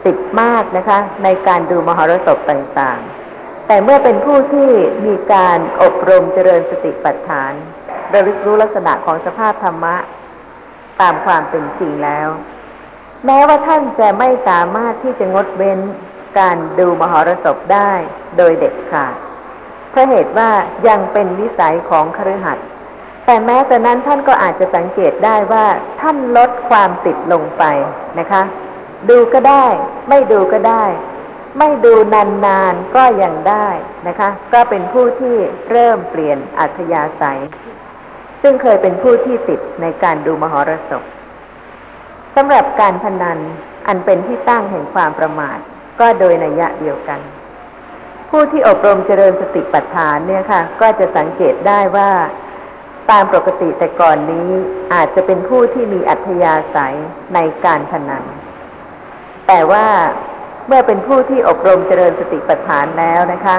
[0.06, 4.69] ติดมากนะคะ ในการดูมหรสพต่างๆ แต่เมื่อเป็นผู้ที่
[5.06, 7.53] มีการอบรมเจริญสติปัฏฐาน
[8.13, 9.95] ระลึกรู้ลักษณะของสภาพธรรมะ
[11.02, 12.28] ตามความเป็นจริงแล้ว
[13.26, 15.80] แม้ว่าท่านจะไม่สามารถที่จะงดเว้น
[16.39, 17.91] การดูมหรสพได้
[18.38, 19.15] โดยเด็ดขาด
[19.89, 20.49] เพราะเหตุว่า
[20.88, 22.67] ยังเป็นวิสัยของคฤหัสถ์
[23.26, 25.65] แต่แม้แต่นั้นท่านก็อาจจะสังเกตได้ว่า
[26.02, 27.63] ท่านลดความติดลงไป
[28.19, 28.41] นะคะ
[29.10, 29.65] ดูก็ได้
[30.10, 30.86] ไม่ดูก็ได้
[31.60, 31.93] ไม่ดู
[32.45, 33.67] นานๆก็ยังได้
[34.08, 35.36] นะคะ ก็เป็นผู้ที่
[35.69, 37.41] เริ่มเปลี่ยนอัธยาศัย
[38.43, 41.03] ซึ่งเคยเป็นผู้ที่ติดในการดูมหรสพ
[42.36, 43.39] สำหรับการพนัน
[43.88, 45.58] อันเป็นที่ตั้งแห่งความประมาท
[45.99, 47.19] ก็โดยนัยยะเดียวกัน
[48.29, 52.12] ผู้ที่อบรมเจริญสติปัฏฐานเนี่ยค่ะ ก็จะสังเกตได้ว่า
[53.12, 54.49] ตามปกติแต่ก่อนนี้
[54.93, 56.97] อาจจะเป็นผู้ที่มีอัธยาศัย
[57.36, 58.23] ในการพนัน
[59.47, 59.86] แต่ว่า
[60.67, 63.58] เมื่อเป็นผู้ที่อบรมเจริญสติปัฏฐานแล้วนะคะ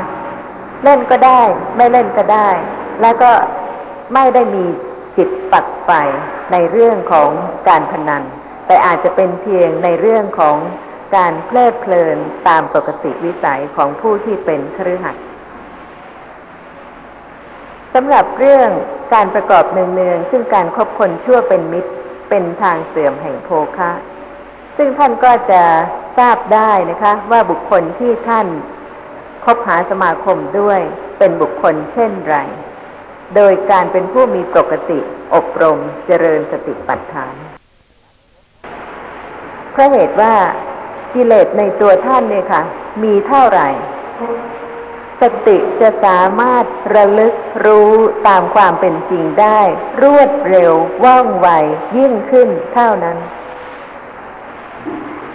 [0.84, 1.42] เล่นก็ได้
[1.76, 2.48] ไม่เล่นก็ได้
[3.02, 3.30] แล้วก็
[4.12, 4.64] ไม่ได้มี
[5.16, 5.90] จิตปักไฟ
[6.52, 7.30] ในเรื่องของ
[7.68, 8.22] การพนัน
[8.66, 10.56] แต่อาจจะเป็นเพียงในเรื่องของ
[11.16, 15.16] การเพลิดเพลินตามปกติวิสัยของผู้ที่เป็นครือขัด
[17.94, 18.70] สำหรับเรื่อง
[19.14, 21.92] การประกอบเนืองๆซึ่งการคบคนชั่วเป็นมิตร
[22.28, 23.90] เป็นทางเสื่อมแห่งโภคะ
[24.76, 25.62] ซึ่งท่านก็จะ
[26.18, 28.46] ทราบได้นะคะ ว่าบุคคลที่ท่าน
[29.44, 30.80] คบหาสมาคมด้วย
[31.18, 32.36] เป็นบุคคลเช่นไร
[33.36, 34.98] โดยการเป็นผู้มีปกติ
[35.34, 37.34] อบรมเจริญสติปัฏฐาน
[39.72, 40.34] เพราะเหตุว่า
[41.14, 42.62] กิเลสในตัวท่านเนี่ยค่ะ
[43.02, 43.68] มีเท่าไหร่
[45.20, 47.34] สติจะสามารถระลึก
[47.66, 47.92] รู้
[48.28, 49.60] ตามความเป็นจริงได้
[50.02, 50.72] รวดเร็ว
[51.04, 51.48] ว่องไว
[51.96, 53.18] ยิ่งขึ้นเท่านั้น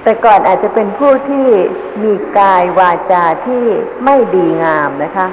[0.03, 1.47] แต่ก่อนอาจจะเป็นผู้ที่
[2.03, 3.63] มีกายวาจาที่
[4.05, 5.27] ไม่ดีงามนะคะ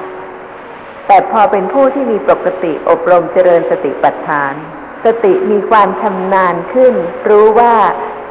[1.06, 4.54] แต่พอเป็นผู้ที่มีปกติอบรมเจริญสติปัฏฐาน
[5.04, 6.94] สติมีความชำนาญขึ้น
[7.28, 7.74] รู้ว่า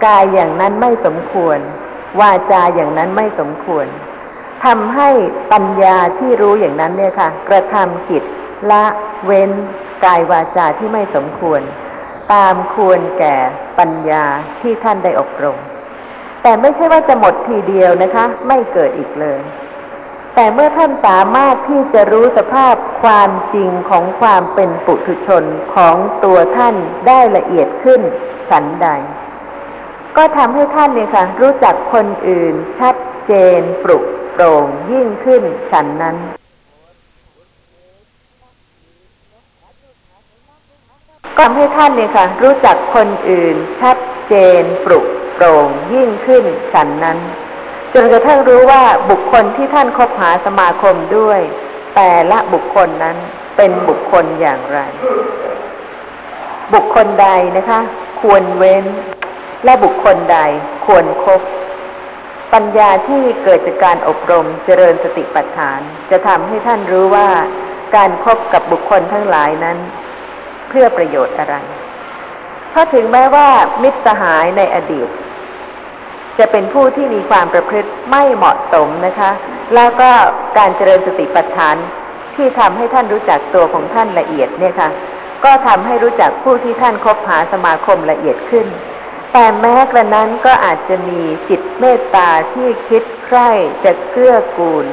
[0.06, 1.60] กายอย่างนั้นไม่สมควร
[2.20, 3.88] วาจาอย่างนั้นไม่สมควร
[4.66, 5.10] ทำให้
[5.52, 8.24] ปัญญาที่รู้อย่างนั้นเนี่ยค่ะ กระทำกิจ
[8.72, 8.84] ละ
[9.26, 9.52] เว้น
[10.06, 11.62] กายวาจาที่ไม่สมควร
[12.34, 13.36] ตามควรแก่
[13.80, 14.26] ปัญญา
[14.62, 15.58] ที่ท่านได้อบรม
[16.44, 19.40] แต่ไม่ใช่ว่าจะหมดทีเดียวนะคะ ไม่เกิดอีกเลย
[20.36, 25.44] แต่เมื่อท่านสามารถที่จะรู้สภาพความจริงของความเป็นปุถุชน
[25.76, 26.76] ของตัวท่าน
[27.08, 28.02] ได้ละเอียดขึ้น
[28.50, 28.88] ฉันใด
[30.18, 32.96] ก็ทำให้ท่านเนี่ยค่ะ รู้จักคนอื่น ชัด
[33.28, 36.18] เจนปลุกโปร่งยิ่งขึ้นฉันนั้น
[41.38, 46.44] ก็ทำให้ท่านเนี่ยค่ะ รู้จักคนอื่น ชัดเจนปลุกโปร่งยิ่งขึ้น
[46.74, 47.20] ฉันนั้น
[47.98, 51.40] จนกระทั่งรู้ว่าบุคคลที่ท่านคบหาสมาคมด้วย
[51.96, 53.18] แต่ละบุคคลนั้น
[53.58, 54.80] เป็นบุคคลอย่างไร
[56.74, 57.28] บุคคลใด
[57.58, 57.80] นะคะ
[58.22, 58.86] ควรเว้น
[59.66, 60.40] และบุคคลใด
[60.86, 61.42] ควรครบ
[62.54, 65.80] ปัญญาที่เกิดจากการอบรมเจริญสติปัฏฐาน
[66.12, 67.30] จะทำให้ท่านรู้ว่า
[67.96, 69.78] การครบกับบุคคลทั้งหลายนั้น
[70.70, 71.56] เพื่อประโยชน์อะไร
[72.72, 73.48] เพราะถึงแม้ว่า
[73.84, 75.10] มิตรสหายในอดีต
[76.40, 79.32] จะเป็นผู้ที่มีความประพฤติไม่เหมาะสมนะคะ
[79.76, 80.10] แล้วก็
[80.58, 81.76] การเจริญสติปัฏฐาน
[82.36, 84.90] ที่ทำให้ท่านรู้จักตัวของท่านละเอียดเนี่ยค่ะ
[85.44, 88.68] ก็ทำให้รู้จักผู้ที่ท่านคบหาสมาคมละเอียดขึ้น
[89.34, 93.50] แต่แม้กระนั้นก็อาจจะมีจิตเมตตาที่คิดใคร่
[93.86, 94.86] จะเกื้อกูล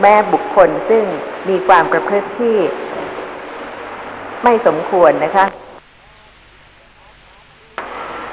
[0.00, 1.04] แม้บุคคลซึ่ง
[1.48, 2.56] มีความประพฤติที่
[4.44, 5.46] ไม่สมควรนะคะ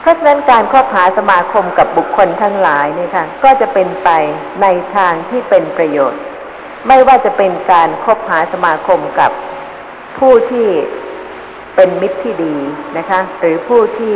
[0.04, 4.10] เพราะฉะนั้นการคบหาสมาคมกับบุคคลทั้งหลายเนี่ยค่ะก็จะเป็นไป
[4.62, 6.22] ในทางที่เป็นประโยชน์
[6.88, 9.32] ไม่ว่าจะเป็นการคบหาสมาคมกับ
[10.18, 10.68] ผู้ที่
[11.76, 12.56] เป็นมิตรที่ดี
[12.98, 14.16] นะคะ หรือผู้ที่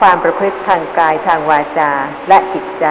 [0.00, 1.90] ความประพฤติทางกายทางวาจา
[2.28, 2.86] และจิตใจ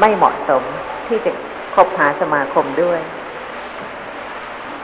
[0.00, 0.62] ไม่เหมาะสม
[1.06, 1.30] ที่จะ
[1.74, 3.00] คบหาสมาคมด้วย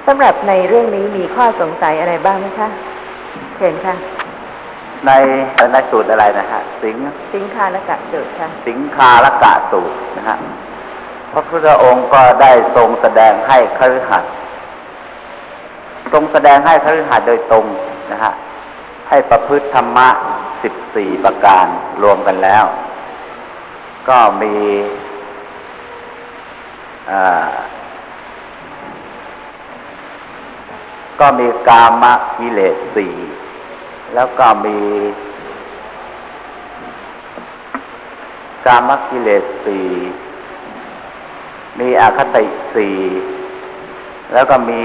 [0.06, 2.68] สำหรับในเรื่องนี้มีข้อสงสัยอะไรบ้างไหมคะ
[3.56, 3.96] เชิญค่ะ
[5.06, 5.10] ใน
[5.72, 6.96] ในสูตรอะไรนะฮะ สิง
[7.34, 10.36] สิงคาและกะเดิดค่ะ สิงคาลกะสูตรนะฮะ
[11.32, 14.32] พระพุทธองค์ก็ได้ทรงแสดงให้คฤหัสถ์
[16.12, 17.64] ทรงแสดงให้คฤหัสถ์โดยตรง
[18.12, 18.32] นะฮะ
[19.08, 20.08] ให้ประพฤติธรรมะ
[20.62, 21.66] สิบสี่ประการ
[22.02, 22.64] รวมกันแล้ว
[24.08, 24.54] ก็มี
[27.10, 27.52] อ่า
[31.20, 32.04] ก็มีกาม
[32.38, 33.14] กิเลสสี่
[34.14, 34.78] แล้วก็มี
[38.66, 39.86] กามกิเลสสี่
[41.80, 42.96] มีอคติสี่
[44.32, 44.82] แล้วก็มี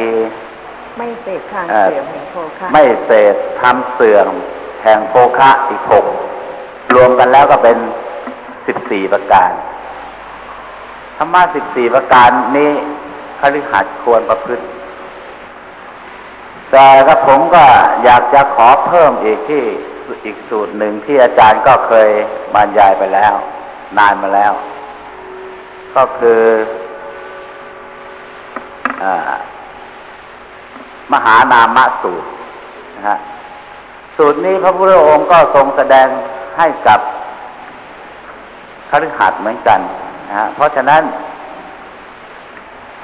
[0.97, 4.27] ไม่เสพทางเอ่อเสื่อมแห่งโภคะไม่เสพทำเสื่อม
[4.83, 6.05] แห่งโภคะอีกหก
[6.95, 7.77] รวมกันแล้วก็เป็น
[8.67, 9.51] สิบสี่ประการ
[11.17, 12.71] ธรรมะสิบสี่ประการนี้
[13.39, 14.63] คฤหัสถ์ควรประพฤติ
[16.71, 17.65] แต่ก็ผมก็
[18.03, 19.63] อยากจะขอเพิ่มอีกที่
[20.25, 22.09] อีกสูตรหนึ่งที่อาจารย์ก็เคย
[22.53, 23.33] บรรยายไปแล้ว
[23.97, 24.51] นานมาแล้ว
[25.95, 26.41] ก็คือ
[29.03, 29.05] อ
[31.13, 32.29] มหานามสูตร
[32.95, 33.17] นะฮะ
[34.17, 36.07] สูตรนี้พระพุทธองค์ก็ทรงแสดง
[36.57, 36.99] ให้กับ
[38.89, 39.79] คฤหัสถ์เหมือนกัน
[40.27, 41.01] นะฮะเพราะฉะนั้น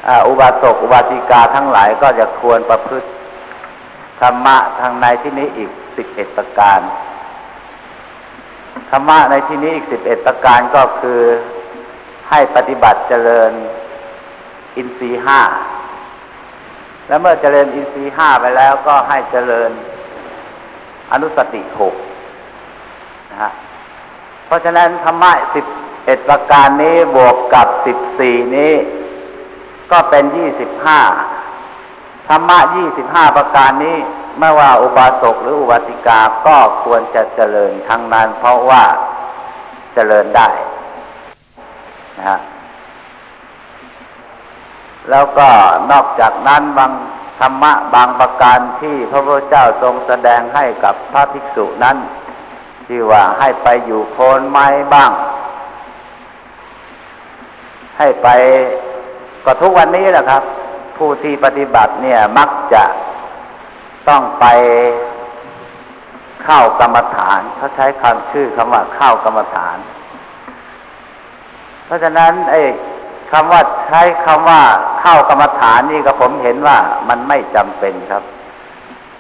[0.08, 3.08] ออุบาสกอุบาสิกาทั้งหลายก็จะควรประพฤติ
[4.22, 6.80] ธรรมะทางในที่นี้อีกสิบเอ็ดประการ
[8.90, 11.22] ธรรมะในที่นี้อีกสิบเอ็ดประการก็คือ
[12.30, 13.52] ให้ปฏิบัติเจริญ
[14.78, 15.42] อินทรีห้า
[17.08, 19.72] แล้วเมื่อเจริญอินทรีห้าไปแล้วก็ให้เจริญ
[21.12, 21.96] อนุสติหก
[23.32, 23.52] นะฮะ
[24.46, 25.66] เพราะฉะนั้นธรรมะสิบ
[26.06, 28.74] เอ็ดประการนี้บวกกับสิบสี่นี้
[29.92, 31.00] ก็เป็นยี่สิบห้า
[32.28, 33.98] ธรรมะยี่สิบห้าประการนี้
[34.40, 38.84] ไม่ว่าอุบาสกหรืออุบาสิกาก็ควรจะเจริญทั้งนั้น เพราะว่า
[39.94, 40.50] เจริญได้
[42.18, 42.40] นะฮะ
[45.10, 45.50] แล้วก็
[45.92, 46.92] นอกจากนั้นบาง
[47.40, 51.98] ธรรมะบางประการที่พระพุทธเจ้าทรงแสดงให้กับพระภิกษุนั้น
[52.88, 55.12] ที่ว่าให้ไปอยู่โคนไม้บ้าง
[57.98, 58.28] ให้ไป
[59.46, 60.44] ก็ทุกวันนี้แหละครับ
[60.98, 62.84] ผู้ที่ปฏิบัติเนี่ยมักจะ
[64.10, 64.46] ต้องไป
[66.44, 69.78] เข้ากรรมฐานเขาใช้คำชื่อคำว่าเข้ากรรมฐาน
[71.86, 72.62] เพราะฉะนั้นไอ้
[73.32, 74.62] คำว่าใช้คำว่า
[75.02, 76.78] เข้ากรรมฐานนี่ก็ผมเห็นว่า
[77.10, 78.24] มันไม่จำเป็นครับ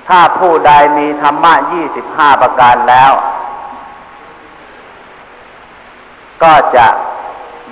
[0.07, 3.11] ถ้าผู้ใดมีธรรมะยี่สิบห้าประการแล้ว
[6.43, 6.88] ก็จะ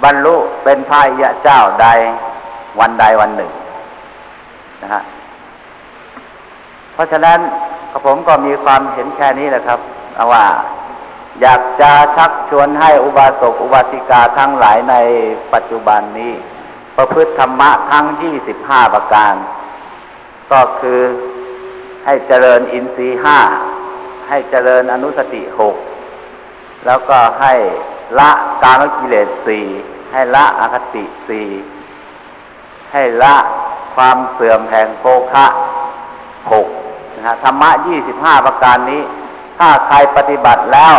[0.03, 1.87] บรรลุเป็นพระยะเจ้าใด
[2.79, 3.51] วันใดวันหนึ่ง
[4.83, 5.03] นะฮะ
[6.93, 7.39] เพราะฉะนั้น
[8.05, 9.79] ผมก็มีความเห็นแค่นี้แหละครับ
[10.31, 10.45] ว่า
[11.41, 14.95] อยากจะชักชวนให้อุบาสกอุบาสิกาทั้งหลายใน
[15.53, 16.33] ปัจจุบันนี้
[16.97, 19.33] ประพฤติธรรมะทั้งยี่สิบห้าประการ
[20.51, 20.99] ก็คือ
[22.05, 23.39] ให้เจริญอินทรีห้า
[24.29, 25.75] ให้เจริญอนุสติหก
[26.85, 27.53] แล้วก็ให้
[28.19, 28.31] ละ
[28.63, 29.65] กามกิเลสสี่
[30.11, 31.47] ให้ละอคติสี่
[32.91, 33.35] ให้ละ
[33.95, 35.45] ความเสื่อมแห่งโภคะ
[36.51, 36.67] หก
[37.15, 39.01] นะฮะธรรมะยี่สิบห้าประการนี้
[39.59, 40.97] ถ้าใครปฏิบัติแล้ว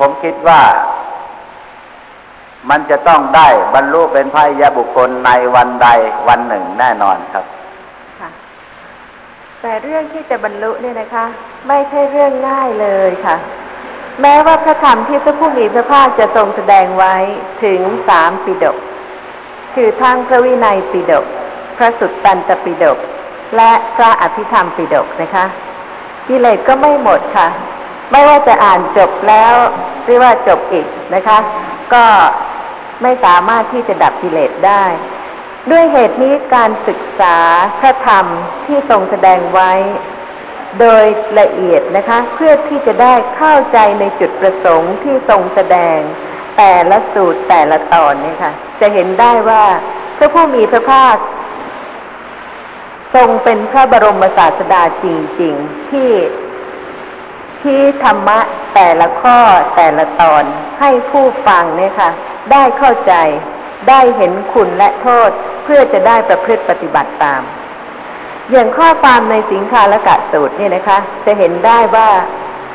[0.00, 0.60] ผมคิดว่า
[2.70, 5.88] มันจะต้องได้บรรลุเป็นพระอริยบุคคลในวันใด
[6.28, 7.44] วันหนึ่งแน่นอนครับ
[9.60, 11.26] แต่เรื่องที่จะบรรลุเนี่ยนะคะ
[11.68, 13.36] ไม่ใช่เรื่องง่ายเลยค่ะ
[14.22, 17.14] แม้ว่าพระธรรมที่พระผู้มีพระภาคจะทรงแสดงไว้
[17.64, 18.76] ถึงสามปิฎก
[19.74, 21.26] คือทั้งพระวินัยปิฎก
[21.76, 22.98] พระสุตตันตปิฎก
[23.56, 25.44] และพระอภิธรรมปิฎกนะคะ
[26.28, 27.48] กิเลสก็ไม่หมดค่ะ
[28.12, 29.54] ไม่ว่าจะอ่านจบแล้ว
[30.04, 31.38] หรือว่าจบอีกนะคะ
[31.94, 32.04] ก็
[33.02, 34.84] ไม่สามารถที่จะดับกิเลสได้
[35.70, 37.36] ด้วยเหตุนี้การศึกษา
[37.80, 38.26] พระธรรม
[38.66, 39.72] ที่ทรงแสดงไว้
[40.80, 41.04] โดย
[41.40, 45.98] ละเอียดนะคะ เพื่อที่จะได้เข้าใจในจุดประสงค์ที่ทรงแสดง
[46.56, 49.64] แต่ละสูตรแต่ละตอนเนี่ยค่ะ จะเห็นได้ว่า
[50.18, 51.16] พระผู้มีพระภาค
[53.14, 55.06] ทรงเป็นพระบรมศาสดาจ
[55.40, 56.10] ริง ๆ ที่
[57.62, 58.38] ที่ธรรมะ
[58.74, 59.38] แต่ละข้อ
[59.76, 60.44] แต่ละตอน
[60.80, 62.10] ให้ผู้ฟังเนี่ยค่ะ
[62.52, 63.14] ได้เข้าใจ
[63.88, 65.30] ได้เห็นคุณและโทษ
[65.64, 67.42] เพื่อจะได้ประพฤติปฏิบัติตาม
[68.50, 72.08] อย่างข้อความในสิงคาละกะสูตรเนี่ยนะคะ จะเห็นได้ว่า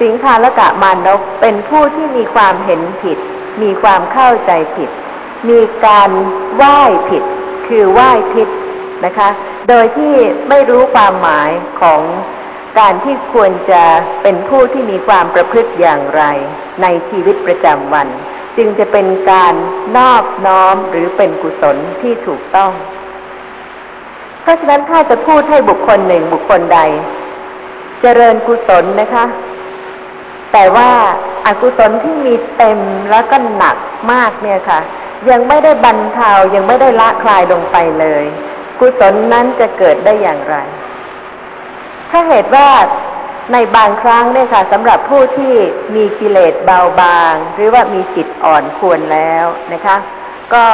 [0.02, 3.18] สิงคาละกะมานกเป็นผู้ที่มีความเห็นผิด
[3.62, 4.90] มีความเข้าใจผิด
[5.50, 6.10] มีการ
[6.56, 7.24] ไหว้ผิด
[7.68, 8.50] คือไหว้ผิด
[9.06, 9.30] นะคะ
[9.70, 10.14] โดยที่
[10.50, 11.50] ไม่รู้ความหมาย
[11.82, 12.02] ของ
[12.80, 13.84] การที่ควรจะ
[14.22, 16.24] เป็นผู้ที่มีความประพฤติอย่างไร
[16.82, 18.08] ในชีวิตประจำวัน
[18.58, 19.54] จึงจะเป็นการ
[19.98, 22.72] นอบน้อมหรือเป็นกุศลที่ถูกต้อง
[24.42, 26.80] เพราะฉะนั้นถ้าจะพูดให้บุคคลหนึ่งบุคคลใด
[28.02, 29.26] เจริญกุศลนะคะ
[30.54, 30.90] แต่ว่า
[31.46, 32.80] อากุศลที่มีเต็ม
[33.12, 33.78] แล้วก็หนัก
[34.12, 34.80] มากเนี่ยค่ะ
[35.30, 38.24] ยังไม่ได้บรรเทายังไม่ได้ละคลายลงไปเลย
[38.80, 40.56] กุศลนั้นจะเกิดได้อย่างไร
[42.12, 42.68] ถ้าเหตุว่า
[43.54, 45.54] ในบางครั้งเนี่ยค่ะสำหรับผู้ที่
[45.96, 49.96] มีกิเลสเบาบาง หรือว่ามีจิตอ่อนควรแล้วนะคะ
[50.54, 50.66] ก็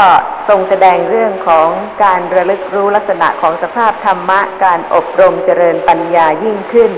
[0.49, 1.67] ทรงแสดงเรื่องของ
[2.03, 6.91] การระลึกรู้ลักษณะของสภาพธรรมะ การอบรมเจริญปัญญายิ่งขึ้น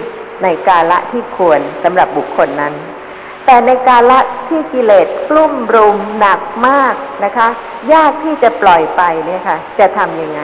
[0.44, 2.74] ในกาละที่ควรสำหรับบุคคลนั้น
[3.46, 7.48] แต่ในกาละที่กิเลสกลุ่มรุมหนักมากนะคะ
[7.94, 10.42] ยากที่จะปล่อยไปเนี่ยค่ะ จะทำยังไง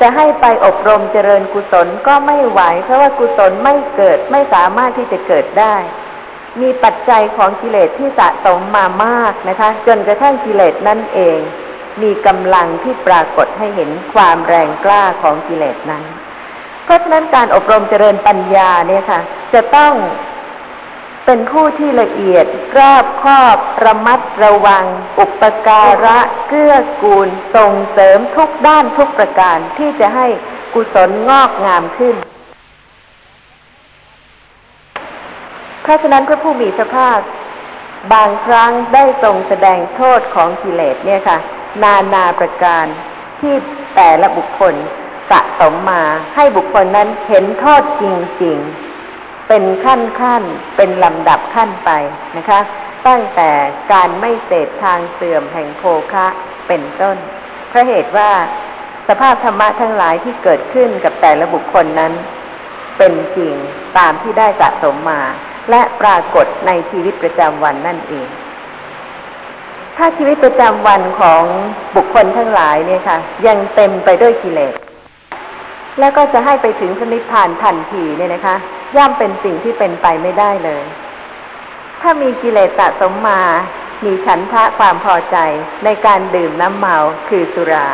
[0.00, 5.76] จะให้ไปอบรมเจริญกุศลก็ไม่ไหว เพราะว่ากุศลไม่เกิดไม่สามารถที่จะเกิดได้
[6.60, 11.38] มีปัจจัยของกิเลสที่สะสมมามากนะคะ จนกระทั่งกิเลสนั่นเอง
[12.02, 16.04] มีกำลังที่ปรากฏให้เห็นความแรงกล้าของกิเลสนั้น
[16.90, 19.20] ราะฉะนั้นการอบรมเจริญปัญญาเนี่ยค่ะ
[19.54, 19.94] จะต้อง
[21.24, 22.46] เป็นผู้ที่ละเอียด
[22.78, 24.84] รอบคอบระมัดระวัง
[25.18, 26.18] อุปการะ
[26.48, 30.26] เกื้อกูลส่งเสริมทุกด้านทุกประการที่จะให้
[30.74, 32.16] กุศลงอกงามขึ้น
[35.82, 37.20] เพราะฉะนั้นพระผู้มีพระภาค
[38.12, 41.38] บางครั้งได้ทรงแสดงโทษของกิเลสเนี่ยค่ะ
[41.82, 42.86] นานาประการ
[43.40, 43.54] ที่
[43.94, 44.74] แต่ละบุคคล
[45.30, 46.02] สะสมมา
[46.34, 48.04] ให้บุคคลนั้นเห็นโทษจ
[48.42, 48.58] ริง
[49.04, 50.42] ๆ เป็นขั้นขั้น
[50.76, 51.90] เป็นลำดับขั้นไป
[52.36, 52.60] นะคะ
[53.06, 53.50] ตั้งแต่
[53.92, 56.26] การไม่เสดทางเสื่อมแห่งโภคะ
[56.68, 57.16] เป็นต้น
[57.68, 58.30] เพราะเหตุว่า
[59.08, 62.12] สภาพธรรมะทั้งหลายที่เกิดขึ้นกับแต่ละบุคคลนั้น
[62.98, 63.54] เป็นจริง
[63.98, 65.22] ตามที่ได้สะสมมา
[65.70, 68.28] และปรากฏในชีวิตประจำวันนั่นเอง
[69.96, 71.42] ถ้าชีวิตประจำวันของ
[71.96, 74.74] บุคคลทั้งหลายเนี่ยค่ะ ยังเต็มไปด้วยกิเลส
[75.98, 78.56] แล้วก็จะให้ไปถึงพระนิพพานทันทีเนี่ยนะคะ
[78.96, 80.82] ย่อมเป็นสิ่งที่เป็นไปไม่ได้เลย
[82.00, 83.42] ถ้ามีกิเลสสะสมมา
[84.04, 85.36] มีฉันทะความพอใจ
[85.84, 86.96] ในการดื่มน้ำเมา
[87.28, 87.88] คือสุรา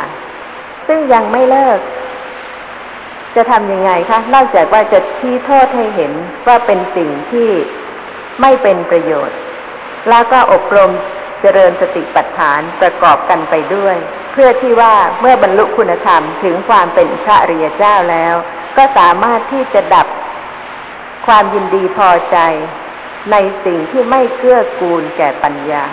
[0.87, 1.79] ซึ่งยังไม่เลิก
[3.35, 6.11] จะทำยังไงคะ นอกจากว่าจะชี้โทษให้เห็น
[6.47, 7.49] ว่าเป็นสิ่งที่
[8.41, 9.37] ไม่เป็นประโยชน์
[10.09, 10.91] แล้วก็อบรม
[11.41, 13.97] เจริญสติปัฏฐานประกอบกันไปด้วย
[14.39, 18.35] พื่อที่ว่าเมื่อบรรลุคุณธรรมถึงความเป็นพระอริยเจ้าแล้ว
[18.77, 20.07] ก็สามารถที่จะดับ
[21.27, 22.37] ความยินดีพอใจ
[23.31, 23.35] ใน
[23.65, 25.83] สิ่งที่ไม่เกื้อกูลแก่ปัญญา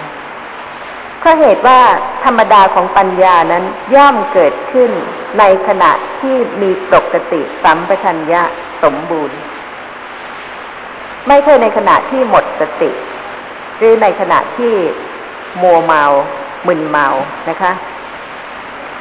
[1.18, 1.80] เพราะเหตุว่า
[2.24, 3.64] ธรรมดาของปัญญานั้น
[3.94, 4.90] ย่อมเกิดขึ้น
[5.38, 8.42] ในขณะที่มีปกติสัมปชัญญะ
[8.82, 9.38] สมบูรณ์
[11.28, 12.90] ไม่ใช่ในขณะที่หมดสติ
[13.78, 14.74] หรือในขณะที่
[15.62, 16.04] มัวเมา
[16.66, 17.06] มึนเมา
[17.50, 17.72] นะคะ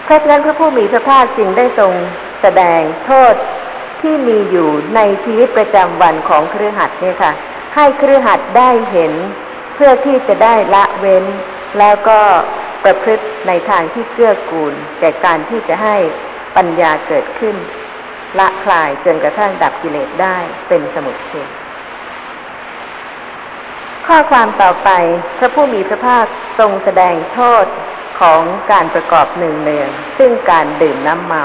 [0.04, 1.94] เพราะฉะนั้นพระผู้มีพระภาคจึงได้ทรง
[2.42, 3.36] แสดงโทษ
[4.02, 7.32] ที่มีอยู่ในชีวิตประจำวันของเครือขัดเนี่ยค่ะ
[7.76, 9.14] ให้เครือขัดได้เห็น
[9.76, 11.26] เพื่อที่จะได้ละเว้น
[11.80, 12.20] แล้วก็
[12.84, 15.96] ประพฤติในทางที่เกื้อกูลแก่การที่จะให้
[16.56, 17.56] ปัญญาเกิดขึ้น
[18.40, 20.38] ละคลายจนกระทั่งดับกิเลสได้
[20.68, 21.34] เป็นสมุทเท
[24.08, 24.90] ข้อความต่อไป
[25.38, 26.26] พระผู้มีพระภาค
[26.60, 27.66] ทรงแสดงโทษ
[28.20, 28.42] ของ
[28.72, 31.44] การประกอบหนึ่งเนืองซึ่งการดื่มน้ำเมา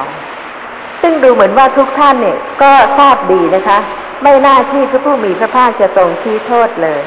[1.02, 3.78] ซึ่งดูเหมือนว่าทุกท่านเนี่ยก็ทราบดีนะคะ
[4.22, 7.02] ไม่น่าที่พระผู้มีพระภาคจะทรงชี้โทษเลย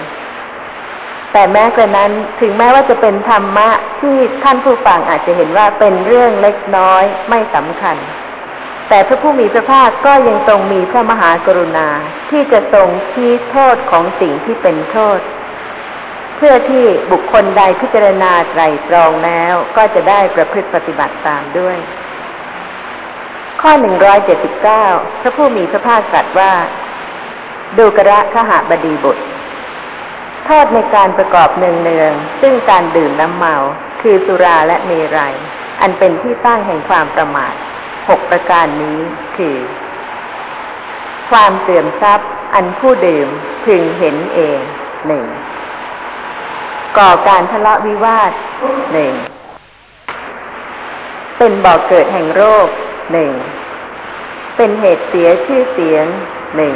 [1.34, 3.70] แต่แม้กระนั้นถึงแม้ว่าจะเป็นธรรมะ
[4.02, 7.98] ที่ท่านผู้ฟังอาจจะเห็นว่าเป็นเรื่องเล็กน้อยไม่สำคัญ
[8.90, 11.88] แต่พระผู้มีพระภาคก็ยังทรงมีพระมหากรุณา
[12.30, 15.20] ที่จะทรงชี้โทษของสิ่งที่เป็นโทษ
[16.46, 21.78] พื่อที่บุคคลใดพิจารณาไตรตรองแล้ว ก็จะได้ประพฤติปฏิบัติตามด้วย
[23.62, 24.86] ข้อหนึ่งร้อยเจ็ดสิบเก้า
[25.22, 26.54] พระผู้มีพระภาคตรัสว่า
[27.78, 29.24] ดูกระขหบดีบุตร
[30.46, 33.56] โทษในการประกอบเนืองเนืองซึ่งการดื่มน้ำเมา
[34.02, 35.36] คือสุราและเมรัย
[35.82, 37.54] อันเป็นที่ตั้งแห่งความประมาท
[38.10, 39.00] หกประการนี้
[39.38, 39.58] คือ
[41.32, 43.28] ความเสื่อมทรัพย์ อันผู้ดื่ม
[43.66, 44.60] พึงเห็นเอง
[45.08, 45.26] หนึ่ง
[46.98, 48.32] ก่อการทะเลาะวิวาท
[48.94, 49.14] หนึ่ง
[51.38, 52.68] เป็นบ่อกเกิดแห่งโรค
[53.14, 53.32] หนึ่ง
[54.58, 56.06] เป็นเหตุเสียชื่อเสียง
[56.56, 56.76] หนึ่ง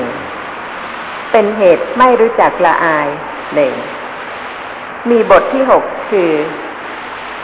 [1.31, 3.07] เป็นเหตุไม่รู้จักละอาย
[3.55, 3.73] หนึ่ง
[5.09, 6.31] มีบทที่หกคือ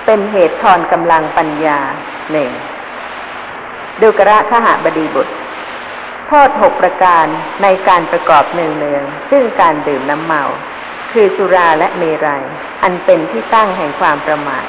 [0.06, 1.80] เป็นเหตุทอนกำลังปัญญา
[2.32, 2.50] หนึ่ง
[4.02, 5.34] ดูกระขหบดีบุตร
[6.28, 7.26] โทษหกประการ
[7.64, 10.44] ในการประกอบเนืองเนืองซึ่งการดื่มน้ำเมา
[11.14, 12.44] คือสุราและเมรัย
[12.84, 14.66] อันเป็นที่ตั้งแห่งความประมาท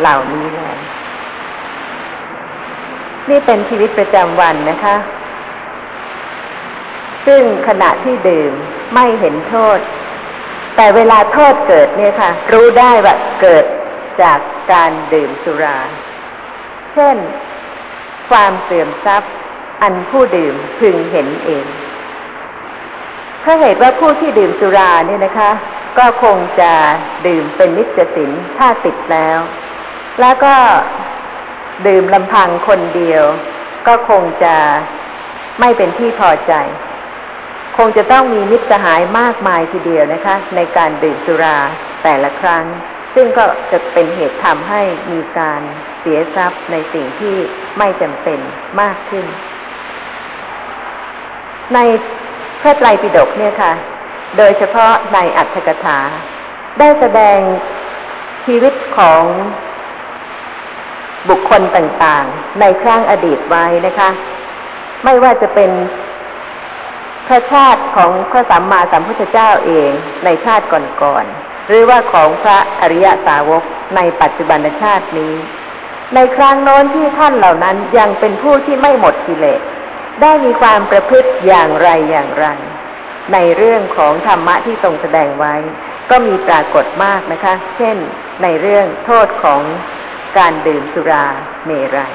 [0.00, 0.78] เหล่านี้แลย
[3.30, 4.96] นี่เป็นชีวิตประจำวันนะคะ
[7.26, 8.52] ซึ่งขณะที่ดื่ม
[8.94, 9.78] ไม่เห็นโทษ
[10.76, 13.64] แต่เวลาโทษเกิดเนี่ยค่ะ รู้ได้ว่าเกิด
[14.22, 14.38] จาก
[14.72, 15.78] การดื่มสุรา
[16.94, 17.16] เช่น
[18.30, 19.32] ความเสื่อมทรัพย์
[19.82, 21.66] อันผู้ดื่มพึงเห็นเอง
[23.40, 25.50] เพราะเหตุว่าผู้ที่ดื่มสุราเนี่ยนะคะ
[25.98, 26.72] ก็คงจะ
[27.26, 29.38] ดื่มเป็นนิจสินถ้าติดแล้ว
[30.20, 30.54] แล้วก็
[31.86, 33.24] ดื่มลำพังคนเดียว
[33.86, 34.56] ก็คงจะ
[35.60, 36.52] ไม่เป็นที่พอใจ
[37.76, 41.58] คงจะต้องมีมิตรสหายมากมายทีเดียวนะคะ ในการดื่มสุรา
[42.02, 42.64] แต่ละครั้ง
[43.14, 44.82] ซึ่งก็จะเป็นเหตุทำให้
[45.12, 45.60] มีการ
[46.00, 47.36] เสียทรัพย์ในสิ่งที่
[47.78, 48.38] ไม่จำเป็น
[48.80, 49.26] มากขึ้น
[51.74, 51.78] ใน
[52.60, 53.72] พระไตรปิฎกเนี่ยค่ะ
[54.36, 55.98] โดยเฉพาะในอัตถกถา
[56.78, 57.38] ได้แสดง
[58.44, 59.22] ชีวิตของ
[61.28, 64.10] บุคคลต่างๆ ในครั้งอดีตไว้นะคะ
[65.04, 65.70] ไม่ว่าจะเป็น
[67.26, 69.90] พระชาติของพระสัมมาสัมพุทธเจ้าเอง
[70.24, 70.64] ในชาติ
[71.02, 73.62] ก่อนๆ หรือว่าของพระอริยสาวก
[73.96, 75.34] ในปัจจุบันชาตินี้
[76.14, 79.60] ในครั้งโน้นที่ท่านเหล่านั้นยังเป็นผู้ที่ไม่หมดกิเลส
[80.22, 82.46] ได้มีความประพฤติอย่างไรอย่างไร
[83.32, 85.54] ในเรื่องของธรรมะที่ทรงแสดงไว้
[86.10, 87.96] ก็มีปรากฏมากนะคะ เช่น
[88.42, 89.62] ในเรื่องโทษของ
[90.38, 91.26] การดื่มสุรา
[91.66, 92.14] เมรัย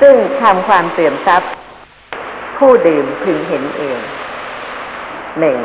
[0.00, 1.50] ซึ่งทำความเสื่อมทรัพย์
[2.58, 4.00] ผู้ดื่มพึงเห็นเอง
[5.40, 5.58] หนึ่ง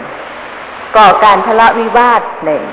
[0.97, 2.64] ก่อการทะเลาะวิวาทหนึ่ง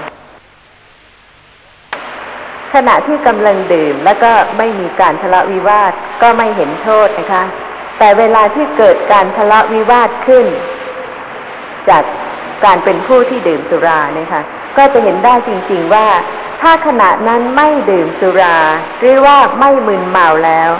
[2.74, 7.44] ขณะที่กำลังดื่มแล้วก็ไม่มีการทะเลาะวิวาทก็ไม่เห็นโทษนะคะ
[7.98, 10.46] แต่เวลาที่เกิดการทะเลาะวิวาทขึ้น
[11.88, 12.02] จาก
[12.64, 14.42] การเป็นผู้ที่ดื่มสุราเนี่ยค่ะ
[14.76, 16.06] ก็จะเห็นได้จริง ๆว่า
[16.62, 18.58] ถ้าขณะนั้นไม่ดื่มสุรา
[19.00, 20.70] หรือว่าไม่มึนเมาแล้ว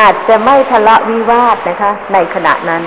[0.00, 2.82] อาจจะไม่ทะเลาะวิวาทนะคะ ในขณะนั้น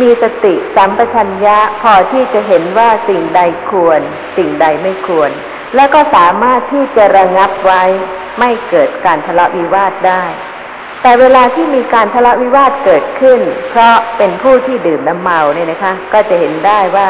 [0.00, 3.40] มีสติสัมปชัญญะพอที่จะเห็นว่าสิ่งใด
[3.70, 4.00] ควร
[4.36, 5.30] สิ่งใดไม่ควร
[5.74, 7.82] และก็สามารถที่จะระงับไว้
[8.38, 10.24] ไม่เกิดการทะเลาะวิวาทได้
[11.02, 13.40] แต่เวลาที่มีการทะเลาะวิวาทเกิดขึ้น
[13.70, 17.08] เพราะเป็นผู้ที่ดื่มน้ำเมาเนี่ยนะคะ ก็จะเห็นได้ว่า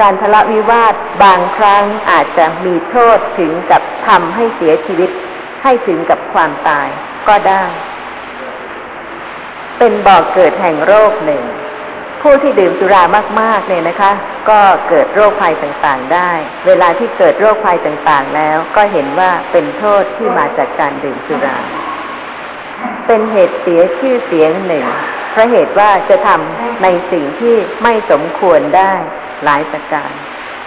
[0.00, 5.10] การทะเลาะวิวาทบางครั้งอาจจะมีโทษถึงกับทำให้เสียชีวิต
[5.62, 6.88] ให้ถึงกับความตาย
[7.28, 7.64] ก็ได้
[9.78, 11.42] เป็นบ่อกเกิดแห่งโรคหนึ่ง
[12.22, 13.02] ผู้ที่ดื่มสุรา
[13.40, 14.12] มากๆเนี่ยนะคะ
[14.48, 16.30] ก็เกิดโรคภัยต่างๆได้
[16.66, 21.58] เวลาที่เกิดโรคภัยต่างๆแล้ว ก็เห็นว่าเป็นโทษที่มาจากการดื่มสุรา
[23.06, 24.86] เป็นเหตุเสียชื่อเสียงหนึ่ง
[25.30, 28.92] เพราะเหตุว่าจะทำในสิ่งที่ไม่สมควรได้
[29.44, 30.12] หลายประการ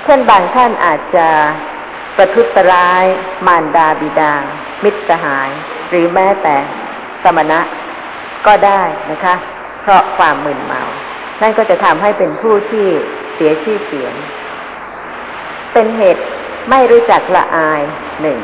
[0.03, 1.27] เช่นบางท่านอาจจะ
[2.17, 3.05] ประทุษร้าย
[3.47, 4.33] มารดาบิดา
[4.83, 5.49] มิตรสหาย
[5.89, 6.55] หรือแม้แต่
[7.23, 7.59] สมณะ
[8.45, 8.81] ก็ได้
[9.11, 9.35] นะคะ
[9.81, 10.81] เพราะความมึนเมา
[11.41, 12.87] นั่นก็จะทำให้เป็นผู้ที่
[13.35, 14.13] เสียชื่อเสียง
[15.73, 16.23] เป็นเหตุ
[16.69, 17.81] ไม่รู้จักละอาย
[18.21, 18.39] หนึ่ง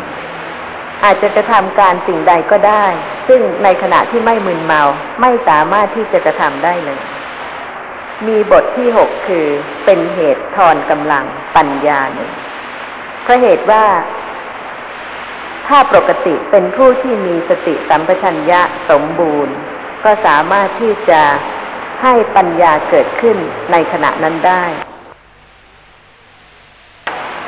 [1.03, 2.85] อาจจะกระทำการสิ่งใดก็ได้
[3.27, 4.81] ซึ่งในขณะที่ไม่มึนเมา
[5.21, 6.99] ไม่สามารถที่จะกระทำได้เลย
[8.27, 9.45] มีบทที่หกคือ
[9.85, 11.25] เป็นเหตุทอนกำลัง
[11.55, 12.31] ปัญญาหนึ่ง
[13.23, 13.85] เพราะเหตุว่า
[15.67, 19.55] ถ้าปกติเป็นผู้ที่มีสติสัมปชัญญะสมบูรณ์
[20.03, 21.21] ก็สามารถที่จะ
[22.03, 23.37] ให้ปัญญาเกิดขึ้น
[23.71, 24.65] ในขณะนั้นได้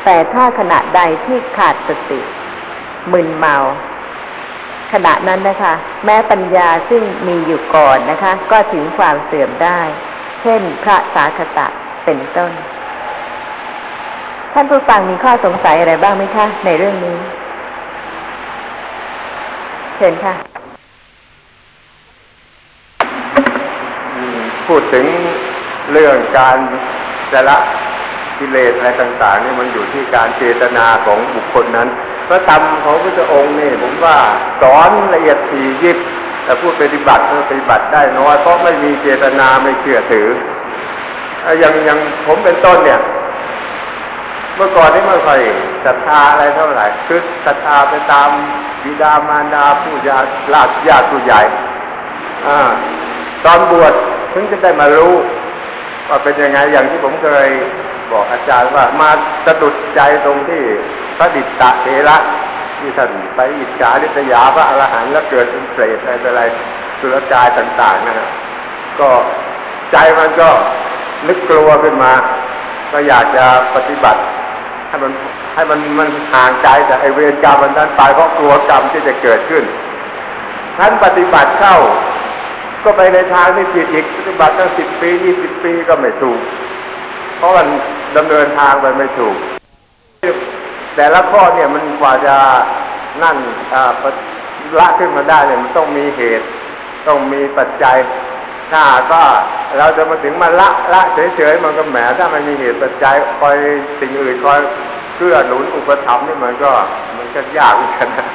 [0.05, 2.19] แต่ถ้าขณะใดที่ขาดสติ
[3.11, 3.55] มึนเมา
[4.93, 5.73] ขณะนั้นนะคะ
[6.05, 9.79] แม้ปัญญาซึ่งมีอยู่ก่อนนะคะ ก็ถึงความเสื่อมได้
[10.41, 11.67] เช่นพระสาคตะ
[12.05, 12.51] เป็นต้น
[14.53, 17.17] ท่านผู้ฟังมีข้อสงสัยอะไรบ้างไหมคะ ในเรื่องนี้
[19.95, 20.33] เชิญค่ะ
[24.67, 25.05] พูดถึง
[25.91, 26.57] เรื่องการ
[27.33, 27.57] จะละ
[28.39, 31.89] กิเลสอะไรต่าง ๆ นี่มันอยู่ที่การเจตนาของบุคคลนั้น
[32.27, 34.17] พระธรรมของพระองค์นี่ผมว่า
[34.61, 35.97] สอนละเอียดถี่ยิบ
[36.43, 40.27] แต่พูดปฏิบัติปฏิบัติได้น้อยเพราะไม่มีเจตนาไม่เชื่อถือ
[41.59, 43.01] อย่างอย่างผมเป็นต้นเนี่ย
[44.55, 45.41] เมื่อก่อนนี่ไม่ค่อย
[45.85, 48.29] ศรัทธาอะไรเท่าไหร่คือศรัทธาไปตาม
[48.83, 50.17] บิดามารดาผู้ญา
[50.53, 51.41] ลาดญาติผู้ใหญ่
[52.47, 52.49] อ
[53.45, 53.93] ตอนบวช
[54.33, 55.13] ถึงจะได้มารู้
[56.09, 57.47] ว่าเป็นยังไงอย่างที่ผมเคย
[58.11, 59.09] บอกอาจารย์ว่ามา
[59.45, 60.63] สะดุดใจตรงที่
[61.17, 62.17] พระดิตตะเทระ
[62.79, 66.41] ที่ท่านไปอิจฉาริษยาพระอรหันต์แล้วเกิดเป็นเปรตอะไรต่อะไร
[66.99, 68.29] สุรกายต่างๆนะฮะ
[68.99, 69.09] ก็
[69.91, 70.49] ใจมันก็
[71.27, 72.11] นึกกลัวขึ้นมา
[72.91, 73.45] ก็อยากจะ
[73.75, 74.21] ปฏิบัติ
[74.87, 75.11] ให้มัน
[75.55, 79.63] ให้มันมันห่างใจจากไอเวรกรรมมันนั้นไปเพราะกลัวกรรมที่จะเกิดขึ้น
[80.77, 81.77] ท่านปฏิบัติเข้า
[82.83, 86.39] ก็ไปในทางที่ผิดอีกปฏิบัติตั้งสิบปียี่สิบปีก็ไม่ถูก
[87.37, 87.67] เพราะมัน
[88.17, 89.35] ดำเนินทางไปไม่ถูก
[90.95, 92.35] แต่ละข้อเนี่ยมันกว่าจะ
[93.23, 93.37] นั่น
[94.79, 96.45] ละขึ้นมาได้เนี่ยมันต้องมีเหตุ
[97.07, 97.97] ต้องมีปัจจัย
[98.71, 99.21] ถ้าก็
[99.77, 101.01] เราจะมาถึงมาละละ
[101.35, 103.55] เฉยๆมันก็แหมถ้ามันมีเหตุปัจจัยคอย
[103.99, 104.59] สิ่งอื่นคอย
[105.17, 106.71] เกื้อหนุนอุปถัมภ์นี่มันก็
[107.17, 108.27] มันก็ยากเหมือนกันนะ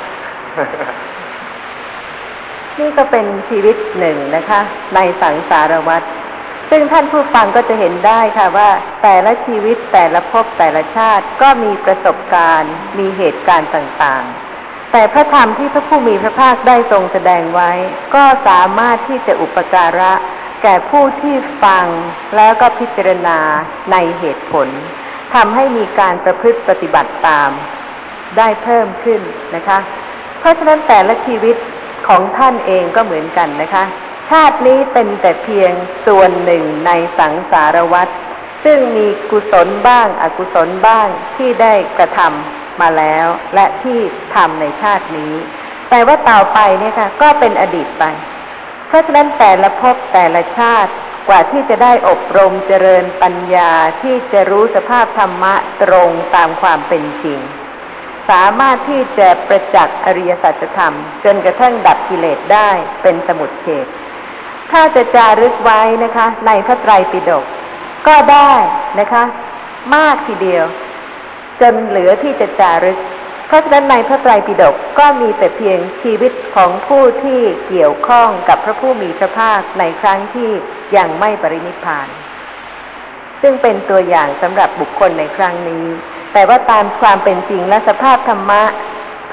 [2.79, 4.61] นี่ก็เป็นชีวิตหนึ่งนะคะ
[4.95, 6.03] ในสังสารวัฏ
[6.71, 8.71] ซึ่งท่านผู้ฟังก็จะเห็นได้ค่ะว่า
[9.03, 17.71] แต่ละชีวิตแต่ละภพแต่ละชาติก็มีประสบการณ์ มีเหตุการณ์ต่างๆ แต่พระธรรมที่พระผู้มีพระภาคได้ทรงแสดงไว้
[18.15, 20.13] ก็สามารถที่จะอุปการะ
[20.63, 21.87] แก่ผู้ที่ฟัง
[22.37, 23.39] แล้วก็พิจารณา
[23.93, 24.69] ในเหตุผล
[25.35, 27.51] ทำให้มีการประพฤติปฏิบัติตาม
[28.37, 29.21] ได้เพิ่มขึ้น
[29.55, 29.79] นะคะ
[30.41, 31.57] เพราะฉะนั้นแต่ละชีวิต
[32.09, 33.85] ของท่านเองก็เหมือนกันนะคะ
[34.31, 35.73] ชาตินี้เป็นแต่เพียง
[36.07, 38.09] ส่วนหนึ่งในสังสารวัฏ
[38.65, 43.99] ซึ่งมีกุศลบ้างอกุศลบ้างที่ได้กระทำมาแล้ว และที่
[44.35, 45.35] ทำในชาตินี้
[45.91, 48.05] แต่ว่าต่อไปเนี่ยค่ะ ก็เป็นอดีตไป
[48.89, 50.93] เพราะฉะนั้นแต่ละภพแต่ละชาติ
[51.29, 53.73] กว่าที่จะได้อบรมเจริญปัญญา
[54.03, 57.41] ที่จะรู้สภาพธรรมะตรงตามความเป็นจริง
[58.31, 62.71] สามารถที่จะประจักษ์อริยสัจธรรม จนกระทั่งดับกิเลสได้
[63.03, 63.87] เป็นสมุดเฉด
[64.71, 67.45] ถ้าจะจารึกไว้นะคะ ในพระไตรปิฎก
[68.07, 68.53] ก็ได้
[69.01, 69.23] นะคะ
[69.95, 70.65] มากทีเดียว
[71.61, 72.99] จนเหลือที่จะจารึก
[73.47, 80.51] เพราะฉะนั้นในพระไตรปิฎกก็มีแต่เพียงชีวิตของผู้ที่เกี่ยวข้องกับพระผู้มีพระภาคในครั้งที่
[80.97, 82.09] ยังไม่ปรินิพาน
[83.43, 85.87] ซึ่งเป็นตัวอย่างสำหรับบุคคลในครั้งนี้
[86.33, 88.63] แต่ว่าตามความเป็นจริงและสภาพธรรมะ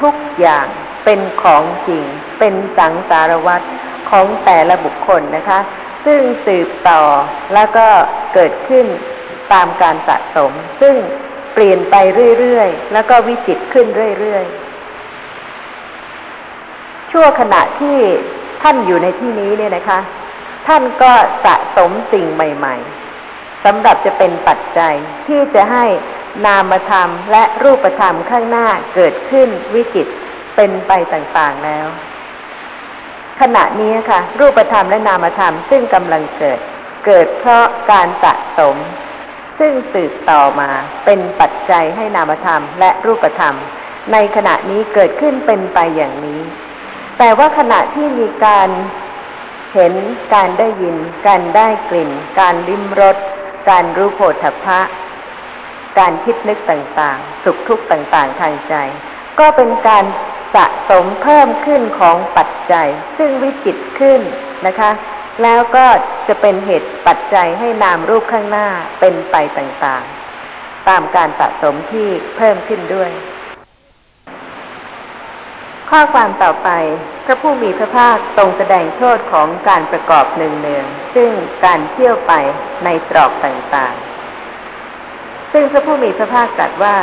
[0.01, 0.67] ทุกอย่าง
[1.05, 2.03] เป็นของจริง
[2.39, 3.65] เป็นสังสารวัตร
[4.09, 5.59] ของแต่ละบุคคลนะคะ
[6.05, 7.01] ซึ่งสืบต่อ
[7.53, 7.87] แล้วก็
[8.33, 8.85] เกิดขึ้น
[9.53, 10.51] ตามการสะสม
[10.81, 10.95] ซึ่ง
[11.53, 11.95] เปลี่ยนไป
[12.39, 13.87] เรื่อยๆ แล้วก็วิจิตขึ้น
[14.19, 17.97] เรื่อยๆ ชั่วขณะที่
[18.63, 19.99] ท่านอยู่ในที่นี้เนี่ยนะคะ
[20.67, 21.11] ท่านก็
[21.45, 22.75] สะสมสิ่งใหม่
[23.21, 24.95] ๆสำหรับจะเป็นปัจจัย
[25.27, 25.85] ที่จะให้
[26.45, 30.07] นามธรรมและรูปธรรมข้างหน้าเกิดขึ้นวิจิต
[30.55, 31.87] เป็นไปต่างๆแล้ว
[33.41, 36.59] ขณะนี้ค่ะ รูปธรรมและนามธรรมซึ่งกำลังเกิด
[37.05, 38.75] เกิดเพราะการสะสม
[39.59, 40.69] ซึ่งสืบต่อมา
[41.05, 43.55] เป็นปัจจัยให้นามธรรมและรูปธรรม
[44.11, 46.41] ในขณะนี้เกิดขึ้นเป็นไปอย่างนี้
[47.17, 48.69] แต่ว่าขณะที่มีการ
[49.73, 49.93] เห็น
[50.33, 50.95] การได้ยิน
[51.27, 53.17] การได้กลิ่น การลิ้มรส
[53.69, 54.79] การรู้โผฏฐะ
[55.99, 58.75] การคิดนึกต่างๆ สุขทุกข์ต่างๆ ทางใจ
[59.39, 60.03] ก็เป็นการ
[60.55, 62.87] สะสมเพิ่มขึ้นของปัจจัย
[63.17, 64.21] ซึ่งวิจิตรขึ้น
[64.67, 64.91] นะคะ
[65.43, 65.85] แล้วก็
[66.27, 68.67] จะเป็นเหตุปัจจัยให้นามรูปข้างหน้า
[68.99, 73.11] เป็นไปต่างๆ ตามการสะสมที่เพิ่มขึ้นด้วย
[75.89, 76.69] ข้อความต่อไป
[77.25, 81.31] พระผู้มีพระภาคทรงแสดงโทษของการประกอบหนึ่งเนืองซึ่ง
[81.65, 82.33] การเที่ยวไป
[82.85, 86.95] ในตรอกต่างๆ ซึ่งพระผู้มีพระภาคตรัสว่า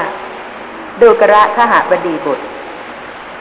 [1.03, 2.47] ดูกระขหบดีบุตร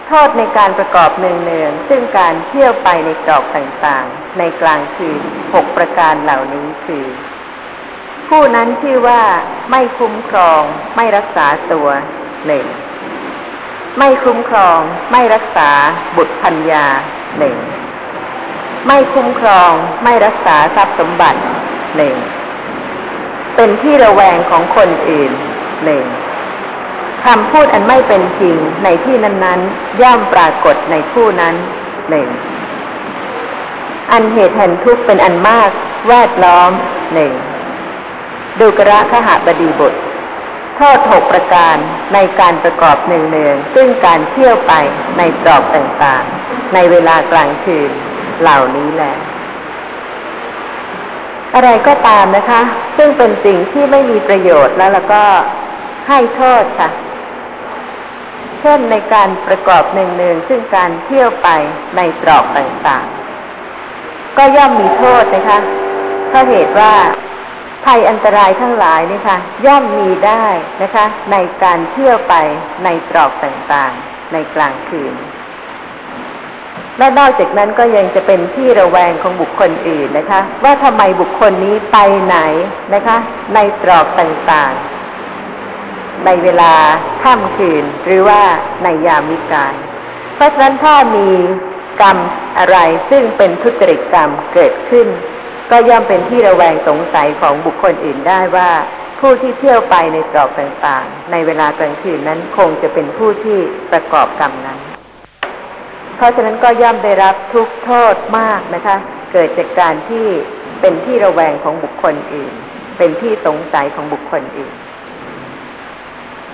[0.08, 5.22] โทษในการประกอบหนึ่งเนืองซึ่งการเที่ยวไปในตรอกต่างๆ ในกลางคืน
[5.54, 7.06] หกประการเหล่านี้คือ
[8.30, 9.24] ผู้นั้นชื่อว่า
[9.72, 10.62] ไม่คุ้มครอง
[10.96, 11.90] ไม่รักษาตัว
[12.48, 12.66] หนึ่ง
[14.00, 14.80] ไม่คุ้มครอง
[15.12, 15.70] ไม่รักษา
[16.18, 16.86] บุตรพัญญา
[17.40, 17.58] หนึ่ง
[18.88, 19.72] ไม่คุ้มครอง
[20.04, 21.42] ไม่รักษาทรัพย์สมบัติ
[21.98, 22.16] หนึ่ง
[23.56, 25.32] เป็นที่ระแวงของคนอื่น
[25.86, 26.04] หนึ่ง
[27.26, 31.56] คำพูดอันไม่เป็นจริงในที่นั้น ๆ ย่อมปรากฏในผู้นั้น
[32.10, 32.28] หนึ่ง
[34.12, 35.70] อันเหตุแห่งทุกข์เป็นอันมาก
[36.10, 36.72] แวดล้อม
[37.14, 37.32] หนึ่ง
[38.60, 40.00] ดูกระขหบดีบุตร
[40.78, 41.78] โทษหกประการ
[42.14, 44.74] ในการประกอบหนึ่งเนืองซึ่งการเที่ยวไป
[45.18, 47.92] ในตรอกต่างๆ ในเวลากลางคืน
[48.42, 49.16] เหล่านี้แหละ
[51.56, 52.62] อะไรก็ตามนะคะ
[52.98, 55.24] ซึ่งเป็นสิ่งที่ไม่มีประโยชน์แล้วแล้วก็
[56.08, 56.90] ให้โทษค่ะ
[58.66, 61.50] เช่นในการประกอบหนึ่งเนืองซึ่งการเที่ยวไป
[61.96, 65.60] ในตรอกต่างๆ ก็ย่อมมีโทษนะคะ
[66.30, 66.94] เพราะเหตุว่า
[67.86, 70.46] ภัยอันตรายทั้งหลายนี่ค่ะย่อมมีได้
[70.82, 72.36] นะคะ ในการเที่ยวไป
[72.84, 75.14] ในตรอกต่างๆ ในกลางคืน
[76.98, 82.38] และนอกจากนั้นก็ยังจะเป็นที่ระแวงของบุคคลอื่นนะคะ ว่าทำไมบุคคลนี้ไปไหน
[82.94, 83.18] นะคะ
[83.54, 84.93] ในตรอกต่างๆ
[86.26, 86.74] ในเวลา
[87.24, 88.42] ค่ำคืนหรือว่า
[88.84, 89.74] ในยามวิกาล
[90.36, 91.28] เพราะฉะนั้นถ้ามี
[92.02, 92.18] กรรม
[92.60, 92.78] อะไร
[93.10, 95.08] ซึ่งเป็นทุจริตกรรมเกิดขึ้น
[95.72, 98.70] ก็ย่อมเป็นที่ระแวงสงสัยของบุคคลอื่นได้ว่า
[99.20, 103.60] ผู้ที่เที่ยวไปในตรอกต่างๆ ในเวลากลางคืนนั้นคงจะเป็นผู้ที่
[103.92, 104.80] ประกอบกรรมนั้น
[106.16, 108.98] เพราะฉะนั้นก็ย่อมได้รับทุกโทษมากนะคะ
[109.34, 110.26] เกิดจากการที่
[110.82, 112.54] เป็นที่ระแวงของบุคคลอื่น
[112.98, 114.74] เป็นที่สงสัยของบุคคลอื่น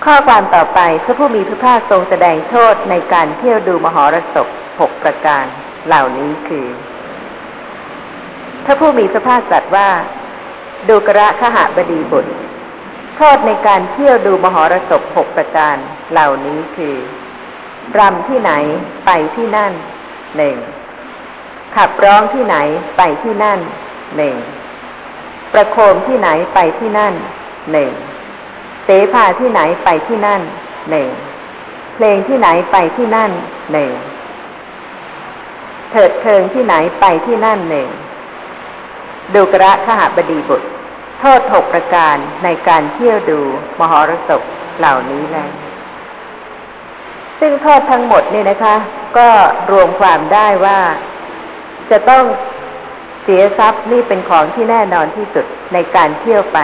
[0.04, 4.48] ข้อความต่อไปพระผู้มีพระภาคทรงแสดงโทษในการเที่ยวดูมหรสพ
[4.80, 5.44] หกประการ
[5.86, 6.66] เหล่านี้คือ
[8.64, 9.88] พระผู้มีพระภาคตรัสว่า
[10.88, 12.32] ดูกระขหบดีบุตร
[13.16, 15.76] โทษในการเที่ยวดูมหรสพหกประการ
[16.12, 16.96] เหล่านี้คือ
[17.98, 18.52] รำที่ไหน
[19.06, 19.72] ไปที่นั่น
[20.36, 20.56] หนึ่ง
[21.76, 22.56] ขับร้องที่ไหน
[22.96, 23.60] ไปที่นั่น
[24.16, 24.36] หนึ่ง
[25.52, 27.14] ประโคมที่ไหนไปที่นั่น
[27.72, 27.92] หนึ่ง
[29.12, 30.40] ภาที่ไหนไปที่นั่น
[30.90, 31.08] หนึ่ง
[31.94, 33.30] เพลงที่ไหนไปที่นั่น
[33.72, 33.92] หนึ่ง
[35.90, 37.88] เถิดเทิงที่ไหนไปที่นั่นหนึ่ง
[39.34, 40.68] ดูกระขหบดีบุตร
[41.20, 43.40] โทษหกประการในการเที่ยวดู
[43.80, 44.42] มหรสพ
[44.78, 45.48] เหล่านี้แหละ
[47.40, 48.76] ซึ่งโทษทั้งหมดเนี่ยนะคะ
[49.18, 49.28] ก็
[49.70, 50.80] รวมความได้ว่า
[51.90, 52.24] จะต้อง
[53.22, 56.58] เสียทรัพย์นี่เป็นของที่แน่นอนที่สุดในการเที่ยวไป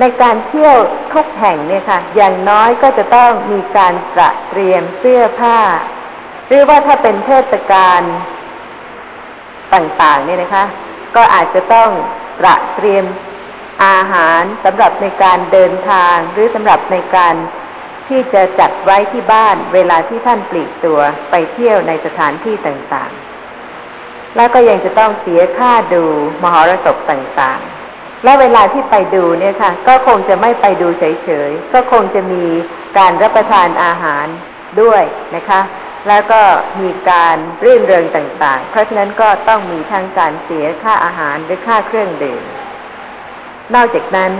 [0.00, 0.76] ในการเที่ยว
[1.14, 5.58] ทุกแห่งเนี่ยค่ะ อย่างน้อยก็จะต้องมีการตระเตรียมเสื้อผ้า
[6.46, 8.02] หรือว่าถ้าเป็นเทศกาล
[9.74, 10.64] ต่างๆเนี่ยนะคะ
[11.16, 11.90] ก็อาจจะต้อง
[12.40, 13.04] ตระเตรียม
[13.84, 17.34] อาหารสำหรับในการเดินทาง หรือสำหรับในการ
[18.08, 26.04] ที่จะจัดไว้ที่บ้านเวลาที่ท่านปลีกตัวไปเที่ยวในสถานที่ต่างๆ แล้วก็ยังจะต้องเสียค่าดู
[26.42, 27.73] มหรสพต่างๆ
[28.24, 32.44] และเวลาที่ไปดูเนี่ยค่ะ ก็คงจะไม่ไปดูเฉยๆ ก็คงจะมี
[32.98, 34.26] การรับประทานอาหาร
[34.82, 35.02] ด้วย
[35.36, 35.60] นะคะ
[36.08, 36.42] แล้วก็
[36.80, 42.42] มีการรื่นเริงต่างๆ เพราะฉะนั้นก็ต้องมีทั้งการเสียค่าอาหารหรือค่าเครื่องดื่ม
[43.74, 44.32] นอกจากนั้น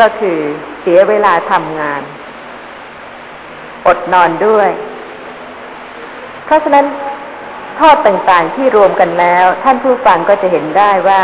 [0.00, 0.38] ก็คือ
[0.80, 2.02] เสียเวลาทำงาน
[3.86, 4.70] อดนอนด้วย
[6.44, 6.86] เพราะฉะนั้น
[7.76, 11.22] โทษต่างๆที่รวมกันแล้ว ท่านผู้ฟังก็จะเห็นได้ว่า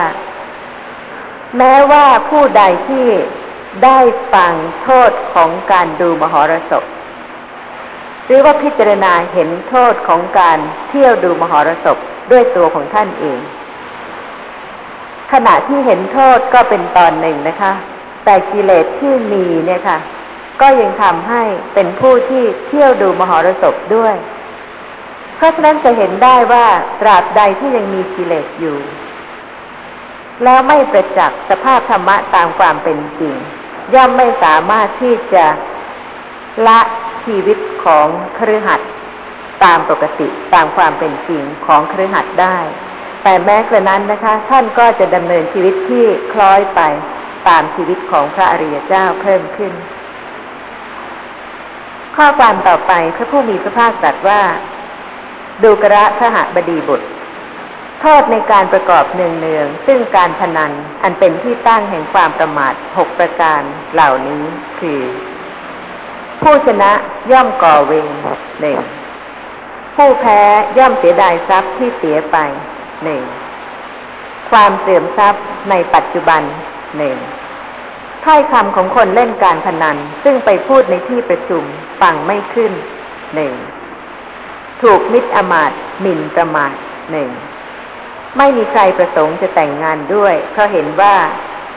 [1.59, 3.07] แม้ว่าผู้ใดที่
[3.85, 3.99] ได้
[4.33, 6.85] ฟังโทษของการดูมหรสพ
[8.27, 11.97] หรือว่าพิจารณาเห็นโทษของการเที่ยวดูมหรสพ
[12.31, 13.39] ด้วยตัวของท่านเอง
[15.33, 17.73] ขณะที่เห็นโทษก็เป็นตอนหนึ่งนะคะ
[18.25, 19.99] แต่กิเลสที่มีเนี่ยค่ะ
[20.61, 21.43] ก็ยังทำให้
[21.75, 24.15] เป็นผู้ที่เที่ยวดูมหรสพด้วย
[25.37, 26.67] เพราะฉะนั้นจะเห็นได้ว่า
[27.01, 28.77] ตราบใดที่ยังมีกิเลสอยู่
[30.45, 33.35] แล้วไม่ประจักษ์สภาพธรรมะตามความเป็นจริง
[33.95, 35.47] ย่อมไม่สามารถที่จะ
[36.67, 36.81] ละ
[37.25, 38.07] ชีวิตของ
[38.39, 38.81] ครือหัด
[39.65, 42.59] ตามปกติตามความเป็นจริงของครือหัดได้
[43.23, 46.81] แต่แม้กระนั้นนะคะ ท่านก็จะดำเนินชีวิตที่คล้อยไป
[47.49, 49.73] ตามชีวิตของพระอริยเจ้าเพิ่มขึ้น
[52.17, 54.41] ข้อความต่อไปพระผู้มีพระภาคตรัสว่า
[55.63, 57.09] ดูกระขหบดีบุตร
[58.01, 60.73] โทษในการประกอบเนืองเนืองๆซึ่งการพนัน
[61.03, 63.61] อันเป็นที่ตั้งแห่งความประมาทหกประการ
[63.95, 64.43] เหล่านี้
[64.81, 65.01] คือ
[66.43, 66.91] ผู้ชนะ
[67.33, 68.09] ย่อมก่อเวร
[68.61, 68.79] หนึ่ง
[69.97, 70.41] ผู้แพ้
[70.79, 72.37] ย่อมเสียดายทรัพย์ที่เสียไป
[73.05, 73.23] หนึ่ง
[74.51, 76.43] ความเสื่อมทรัพย์ในปัจจุบัน
[76.99, 77.17] หนึ่ง
[78.25, 81.63] ถ้อยคำของคนเล่นการพนันซึ่งไปพูดในที่ประชุม
[82.01, 82.73] ฟังไม่ขึ้น
[83.35, 83.53] หนึ่ง
[84.83, 86.75] ถูกมิตรอมาตหมิ่นประมาท
[87.13, 87.31] หนึ่ง
[88.39, 91.15] ไม่มีใครประสงค์จะแต่งงานด้วย เพราะเห็นว่า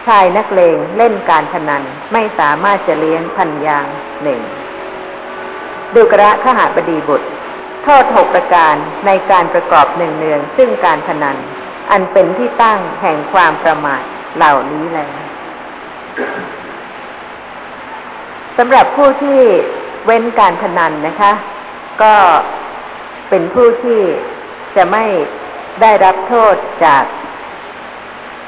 [0.08, 1.84] ชายนักเลงเล่นการพนัน
[2.14, 3.88] ไม่สามารถจะเลี้ยงพันยาง
[4.24, 4.40] หนึ่ง
[5.96, 7.28] ดูกระขหาบดีบุตร
[7.84, 8.76] โทษหกประการ
[9.06, 11.38] ในการประกอบหนึ่งเนืองซึ่งการพนัน
[11.92, 14.04] อันเป็นที่ตั้งแห่งความประมาท
[14.38, 15.00] เหล่านี้แล
[18.58, 19.40] สำหรับผู้ที่
[20.06, 21.32] เว้นการพนันนะคะ
[22.02, 22.14] ก็
[23.30, 24.02] เป็นผู้ที่
[24.76, 25.04] จะไม่
[25.82, 26.56] ได้รับโทษ
[26.86, 27.04] จาก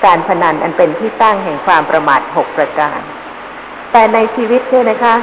[0.05, 2.99] การพนันอันเป็นที่ตั้งแห่งความประมาทหกประการ
[3.91, 5.15] แต่ในชีวิตเนี่ยนะคะ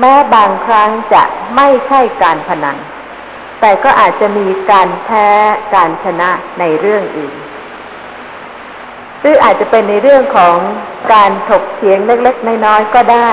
[0.00, 1.22] แม้บางครั้งจะ
[1.56, 2.76] ไม่ใช่การพนัน
[3.60, 5.28] แต่ก็อาจจะมีการแพ้
[5.74, 7.34] การชนะในเรื่องอื่น
[9.20, 10.56] หรืออาจจะเป็นในเรื่องของ
[11.12, 13.30] การถกเถียงเล็กๆน้อยๆก็ได้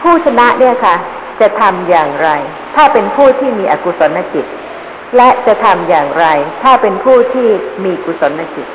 [0.00, 0.96] ผู้ชนะเนี่ยค่ะ
[1.40, 2.28] จะทำอย่างไร
[2.74, 4.46] ถ้าเป็นผู้ที่มีอกุศลจิต
[5.16, 6.26] และจะทำอย่างไร
[6.62, 7.48] ถ้าเป็นผู้ที่
[7.84, 8.66] มีกุศลจิต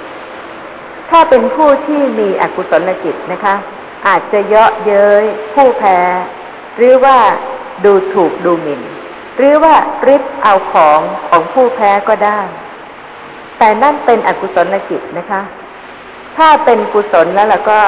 [1.11, 3.55] ถ้าเป็นผู้ที่มีอกุศลจิตนะคะ
[4.07, 5.99] อาจจะเยาะเย้ยผู้แพ้
[6.77, 7.17] หรือว่า
[7.85, 8.81] ดูถูกดูหมิ่น
[9.37, 9.75] หรือว่า
[10.07, 12.39] ริบเอาของของผู้แพ้ก็ได้
[13.57, 15.41] แต่นั่นเป็นอกุศลจิตนะคะ
[16.37, 17.81] ถ้าเป็นกุศลแล้วล่ะก็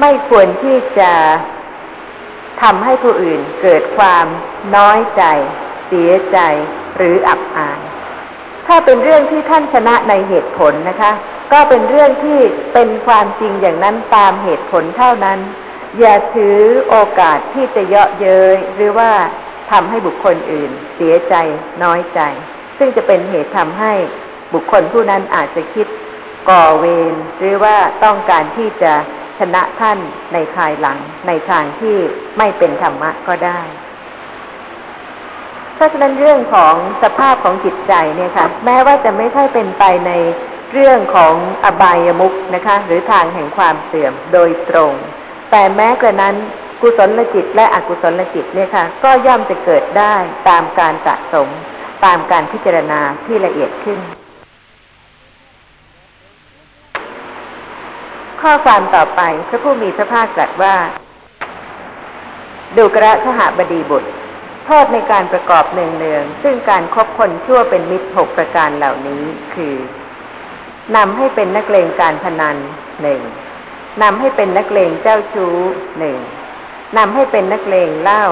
[0.00, 1.12] ไม่ควรที่จะ
[2.62, 4.26] ทำให้ผู้อื่นเกิดความ
[4.76, 5.22] น้อยใจ
[5.88, 6.38] เสียใจ
[6.96, 7.80] หรืออับอาย
[8.66, 11.12] ถ้าเป็นเรื่องที่ท่านชนะในเหตุผลนะคะ
[11.52, 12.40] ก็เป็นเรื่องที่
[12.74, 15.38] เป็นความจริงอย่างนั้นตามเหตุผลเท่านั้น
[15.98, 19.10] อย่าถือโอกาสที่จะเยาะเย้ยหรือว่า
[19.70, 21.34] ทำให้บุคคลอื่น เสียใจ
[21.82, 22.20] น้อยใจ
[22.78, 23.92] ซึ่งจะเป็นเหตุทำให้
[24.54, 25.86] บุคคลผู้นั้นอาจจะคิด
[26.48, 28.92] ก่อเวรหรือว่าต้องการที่จะ
[29.38, 29.98] ชนะท่าน
[30.32, 31.96] ในภายหลังในทางที่
[32.38, 33.60] ไม่เป็นธรรมะก็ได้
[35.82, 40.12] ราะฉะนั้นเรื่องของสภาพของจิตใจเนี่ยค่ะ แม้ว่าจะไม่ใช่เป็นไปใน
[40.72, 44.92] เรื่องของอบายมุขนะคะ หรือทางแห่งความเสื่อมโดยตรง
[45.50, 46.34] แต่แม้กระนั้น
[46.80, 50.14] กุศลจิตและอกุศลจิตเนี่ยค่ะ ก็ย่อมจะเกิดได้
[50.48, 51.48] ตามการสะสม
[52.04, 53.98] ตามการพิจารณาที่ละเอียดขึ้น
[58.42, 60.74] ข้อความต่อไปพระผู้มีพระภาคตรัสว่า
[62.76, 64.10] ดูกระขหบดีบุตร
[64.66, 69.22] โทษในการประกอบเนืองๆซึ่งการคบคนชั่วเป็นมิตรหกประการเหล่านี้
[69.54, 69.74] คือ
[70.96, 72.56] นำให้เป็นนักเลงการพนัน
[73.02, 73.20] หนึ่ง
[74.02, 75.56] นำให้เป็นนักเลงเจ้าชู้
[75.98, 76.16] หนึ่ง
[76.98, 78.24] นำให้เป็นนักเลงเล้า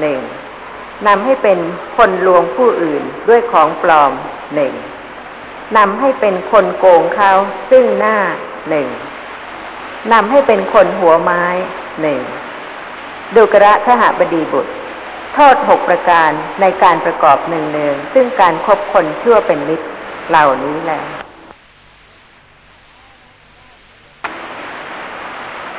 [0.00, 0.20] หนึ่ง
[1.06, 1.58] นำให้เป็น
[1.96, 4.12] คนลวงผู้อื่นด้วยของปลอม
[4.54, 4.72] หนึ่ง
[5.76, 7.32] นำให้เป็นคนโกงเขา
[7.70, 8.16] ซึ่งหน้า
[8.70, 8.88] หนึ่ง
[10.12, 11.44] นำให้เป็นคนหัวไม้
[12.02, 12.20] หนึ่ง
[13.34, 14.72] ดูกระขหบดีบุตร
[15.34, 16.30] โทษหกประการ
[16.60, 19.86] ในการประกอบหนึ่งเนืองซึ่งการครบคนชั่วเป็นมิตร
[20.28, 21.02] เหล่านี้แหละ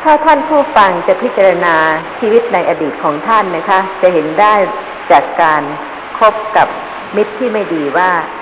[0.04, 1.76] ถ้าท่านผู้ฟังจะพิจารณา
[2.20, 4.54] ชีวิตในอดีตของท่านนะคะ จะเห็นได้
[5.12, 5.64] จากการ
[6.18, 6.68] คบกับ
[7.16, 8.36] มิตรที่ไม่ดีว่าเ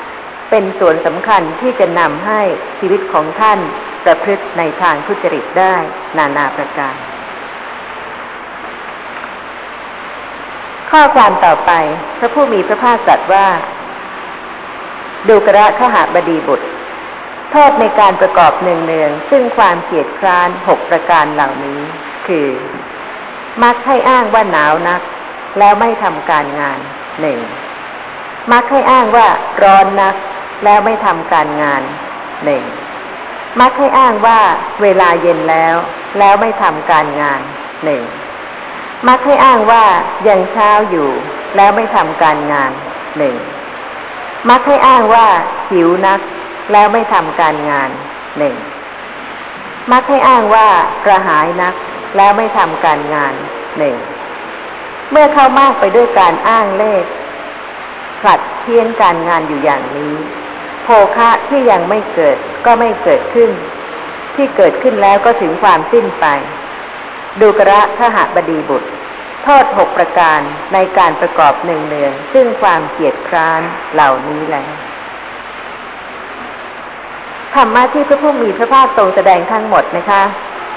[0.55, 2.41] เป็นส่วนสำคัญที่จะนำให้
[2.79, 3.59] ชีวิตของท่าน
[4.05, 5.75] ประพฤติในทางทุจริตได้
[6.17, 7.12] นานาประการ
[10.97, 11.71] ข้อความต่อไป
[12.19, 13.47] พระผู้มีพระภาคตรัสว่า
[15.29, 16.67] ดูกระขหาบดีบุตร
[17.51, 21.79] โทษในการประกอบเนืองๆซึ่งความเกียดคร้านหกประการเหล่านี้
[22.27, 22.47] คือ
[23.63, 25.01] มักให้อ้างว่าหนาวนัก
[25.59, 26.79] แล้วไม่ทำการงาน
[27.21, 27.39] หนึ่ง
[28.51, 29.27] มักให้อ้างว่า
[29.63, 30.15] ร้อนนัก
[30.63, 31.81] แล้วไม่ทำการงาน
[32.45, 32.63] หนึ่ง
[33.61, 34.39] มักให้อ้างว่า
[34.81, 35.75] เวลาเย็นแล้ว
[36.19, 37.41] แล้วไม่ทำการงาน
[37.85, 38.03] หนึ่ง
[39.07, 39.83] มักให้อ้างว่า
[40.27, 41.09] ยังเช้าอยู่
[41.55, 42.71] แล้วไม่ทำการงาน
[43.17, 43.35] หนึ่ง
[44.49, 45.27] มักให้อ้างว่า
[45.71, 46.19] หิวนัก
[46.71, 47.89] แล้วไม่ทำการงาน
[48.37, 48.55] หนึ่ง
[49.91, 50.67] มักให้อ้างว่า
[51.05, 51.73] กระหายนัก
[52.17, 53.33] แล้วไม่ทำการงาน
[53.77, 53.95] หนึ่ง
[55.11, 57.03] เมื่อเข้ามากไปด้วยการอ้างเลข
[58.21, 60.15] ผลัดเพี้ยนการงานอยู่อย่างนี้
[60.83, 63.49] โภคะที่ยังไม่เกิดก็ไม่เกิดขึ้น
[64.35, 66.25] ที่เกิดขึ้นแล้วก็ถึงความสิ้นไป
[67.41, 68.89] ดูกระขหบดีบุตร
[69.43, 70.39] โทษหกประการ
[70.73, 73.61] ในการประกอบหนึ่งเนืองซึ่งความเกียดคร้าน
[73.93, 74.73] เหล่านี้แล้ว
[77.53, 80.23] ธรรมะที่พระผู้มีพระภาคทรงแสดงทั้งหมดนะคะ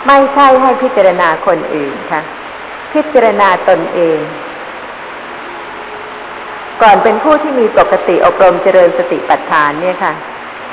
[0.06, 2.22] ไม่ใช่ให้พิจารณาคนอื่นค่ะ
[2.92, 4.18] พิจารณาตนเอง
[6.82, 10.12] ก่อนเป็นผู้ที่มีปกติอบรมเจริญสติปัฏฐานเนี่ยค่ะ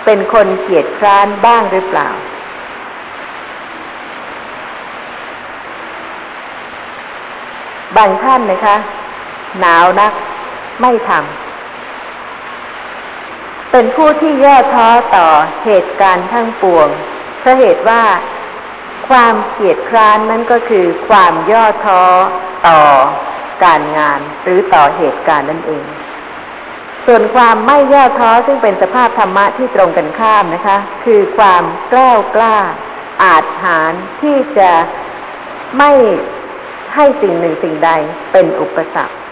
[0.06, 2.10] เป็นคนเกียจคร้านบ้างหรือเปล่า
[7.98, 8.76] บางท่านนะคะ
[9.60, 10.12] หนาวนัก
[10.82, 15.28] ไม่ทำเป็นผู้ที่ย่อท้อต่อ
[15.66, 16.88] เหตุการณ์ทั้งปวง
[17.40, 18.04] เพราะเหตุว่า
[19.10, 22.02] ความเกียดคร้านนั้นก็คือความย่อท้อ
[22.68, 22.80] ต่อ
[23.64, 25.84] การงานหรือต่อเหตุการณ์นั่นเอง
[27.06, 32.58] ส่วนความไม่ย่อท้อซึ่งเป็นสภาพธรรมะที่ตรงกันข้ามนะคะ คือความกล้ากล้า
[33.24, 34.72] อาจหารที่จะ
[35.78, 35.92] ไม่
[36.96, 37.90] ให้สิ่งหนึ่งสิ่งใด
[38.32, 39.23] เป็นอุปสรรค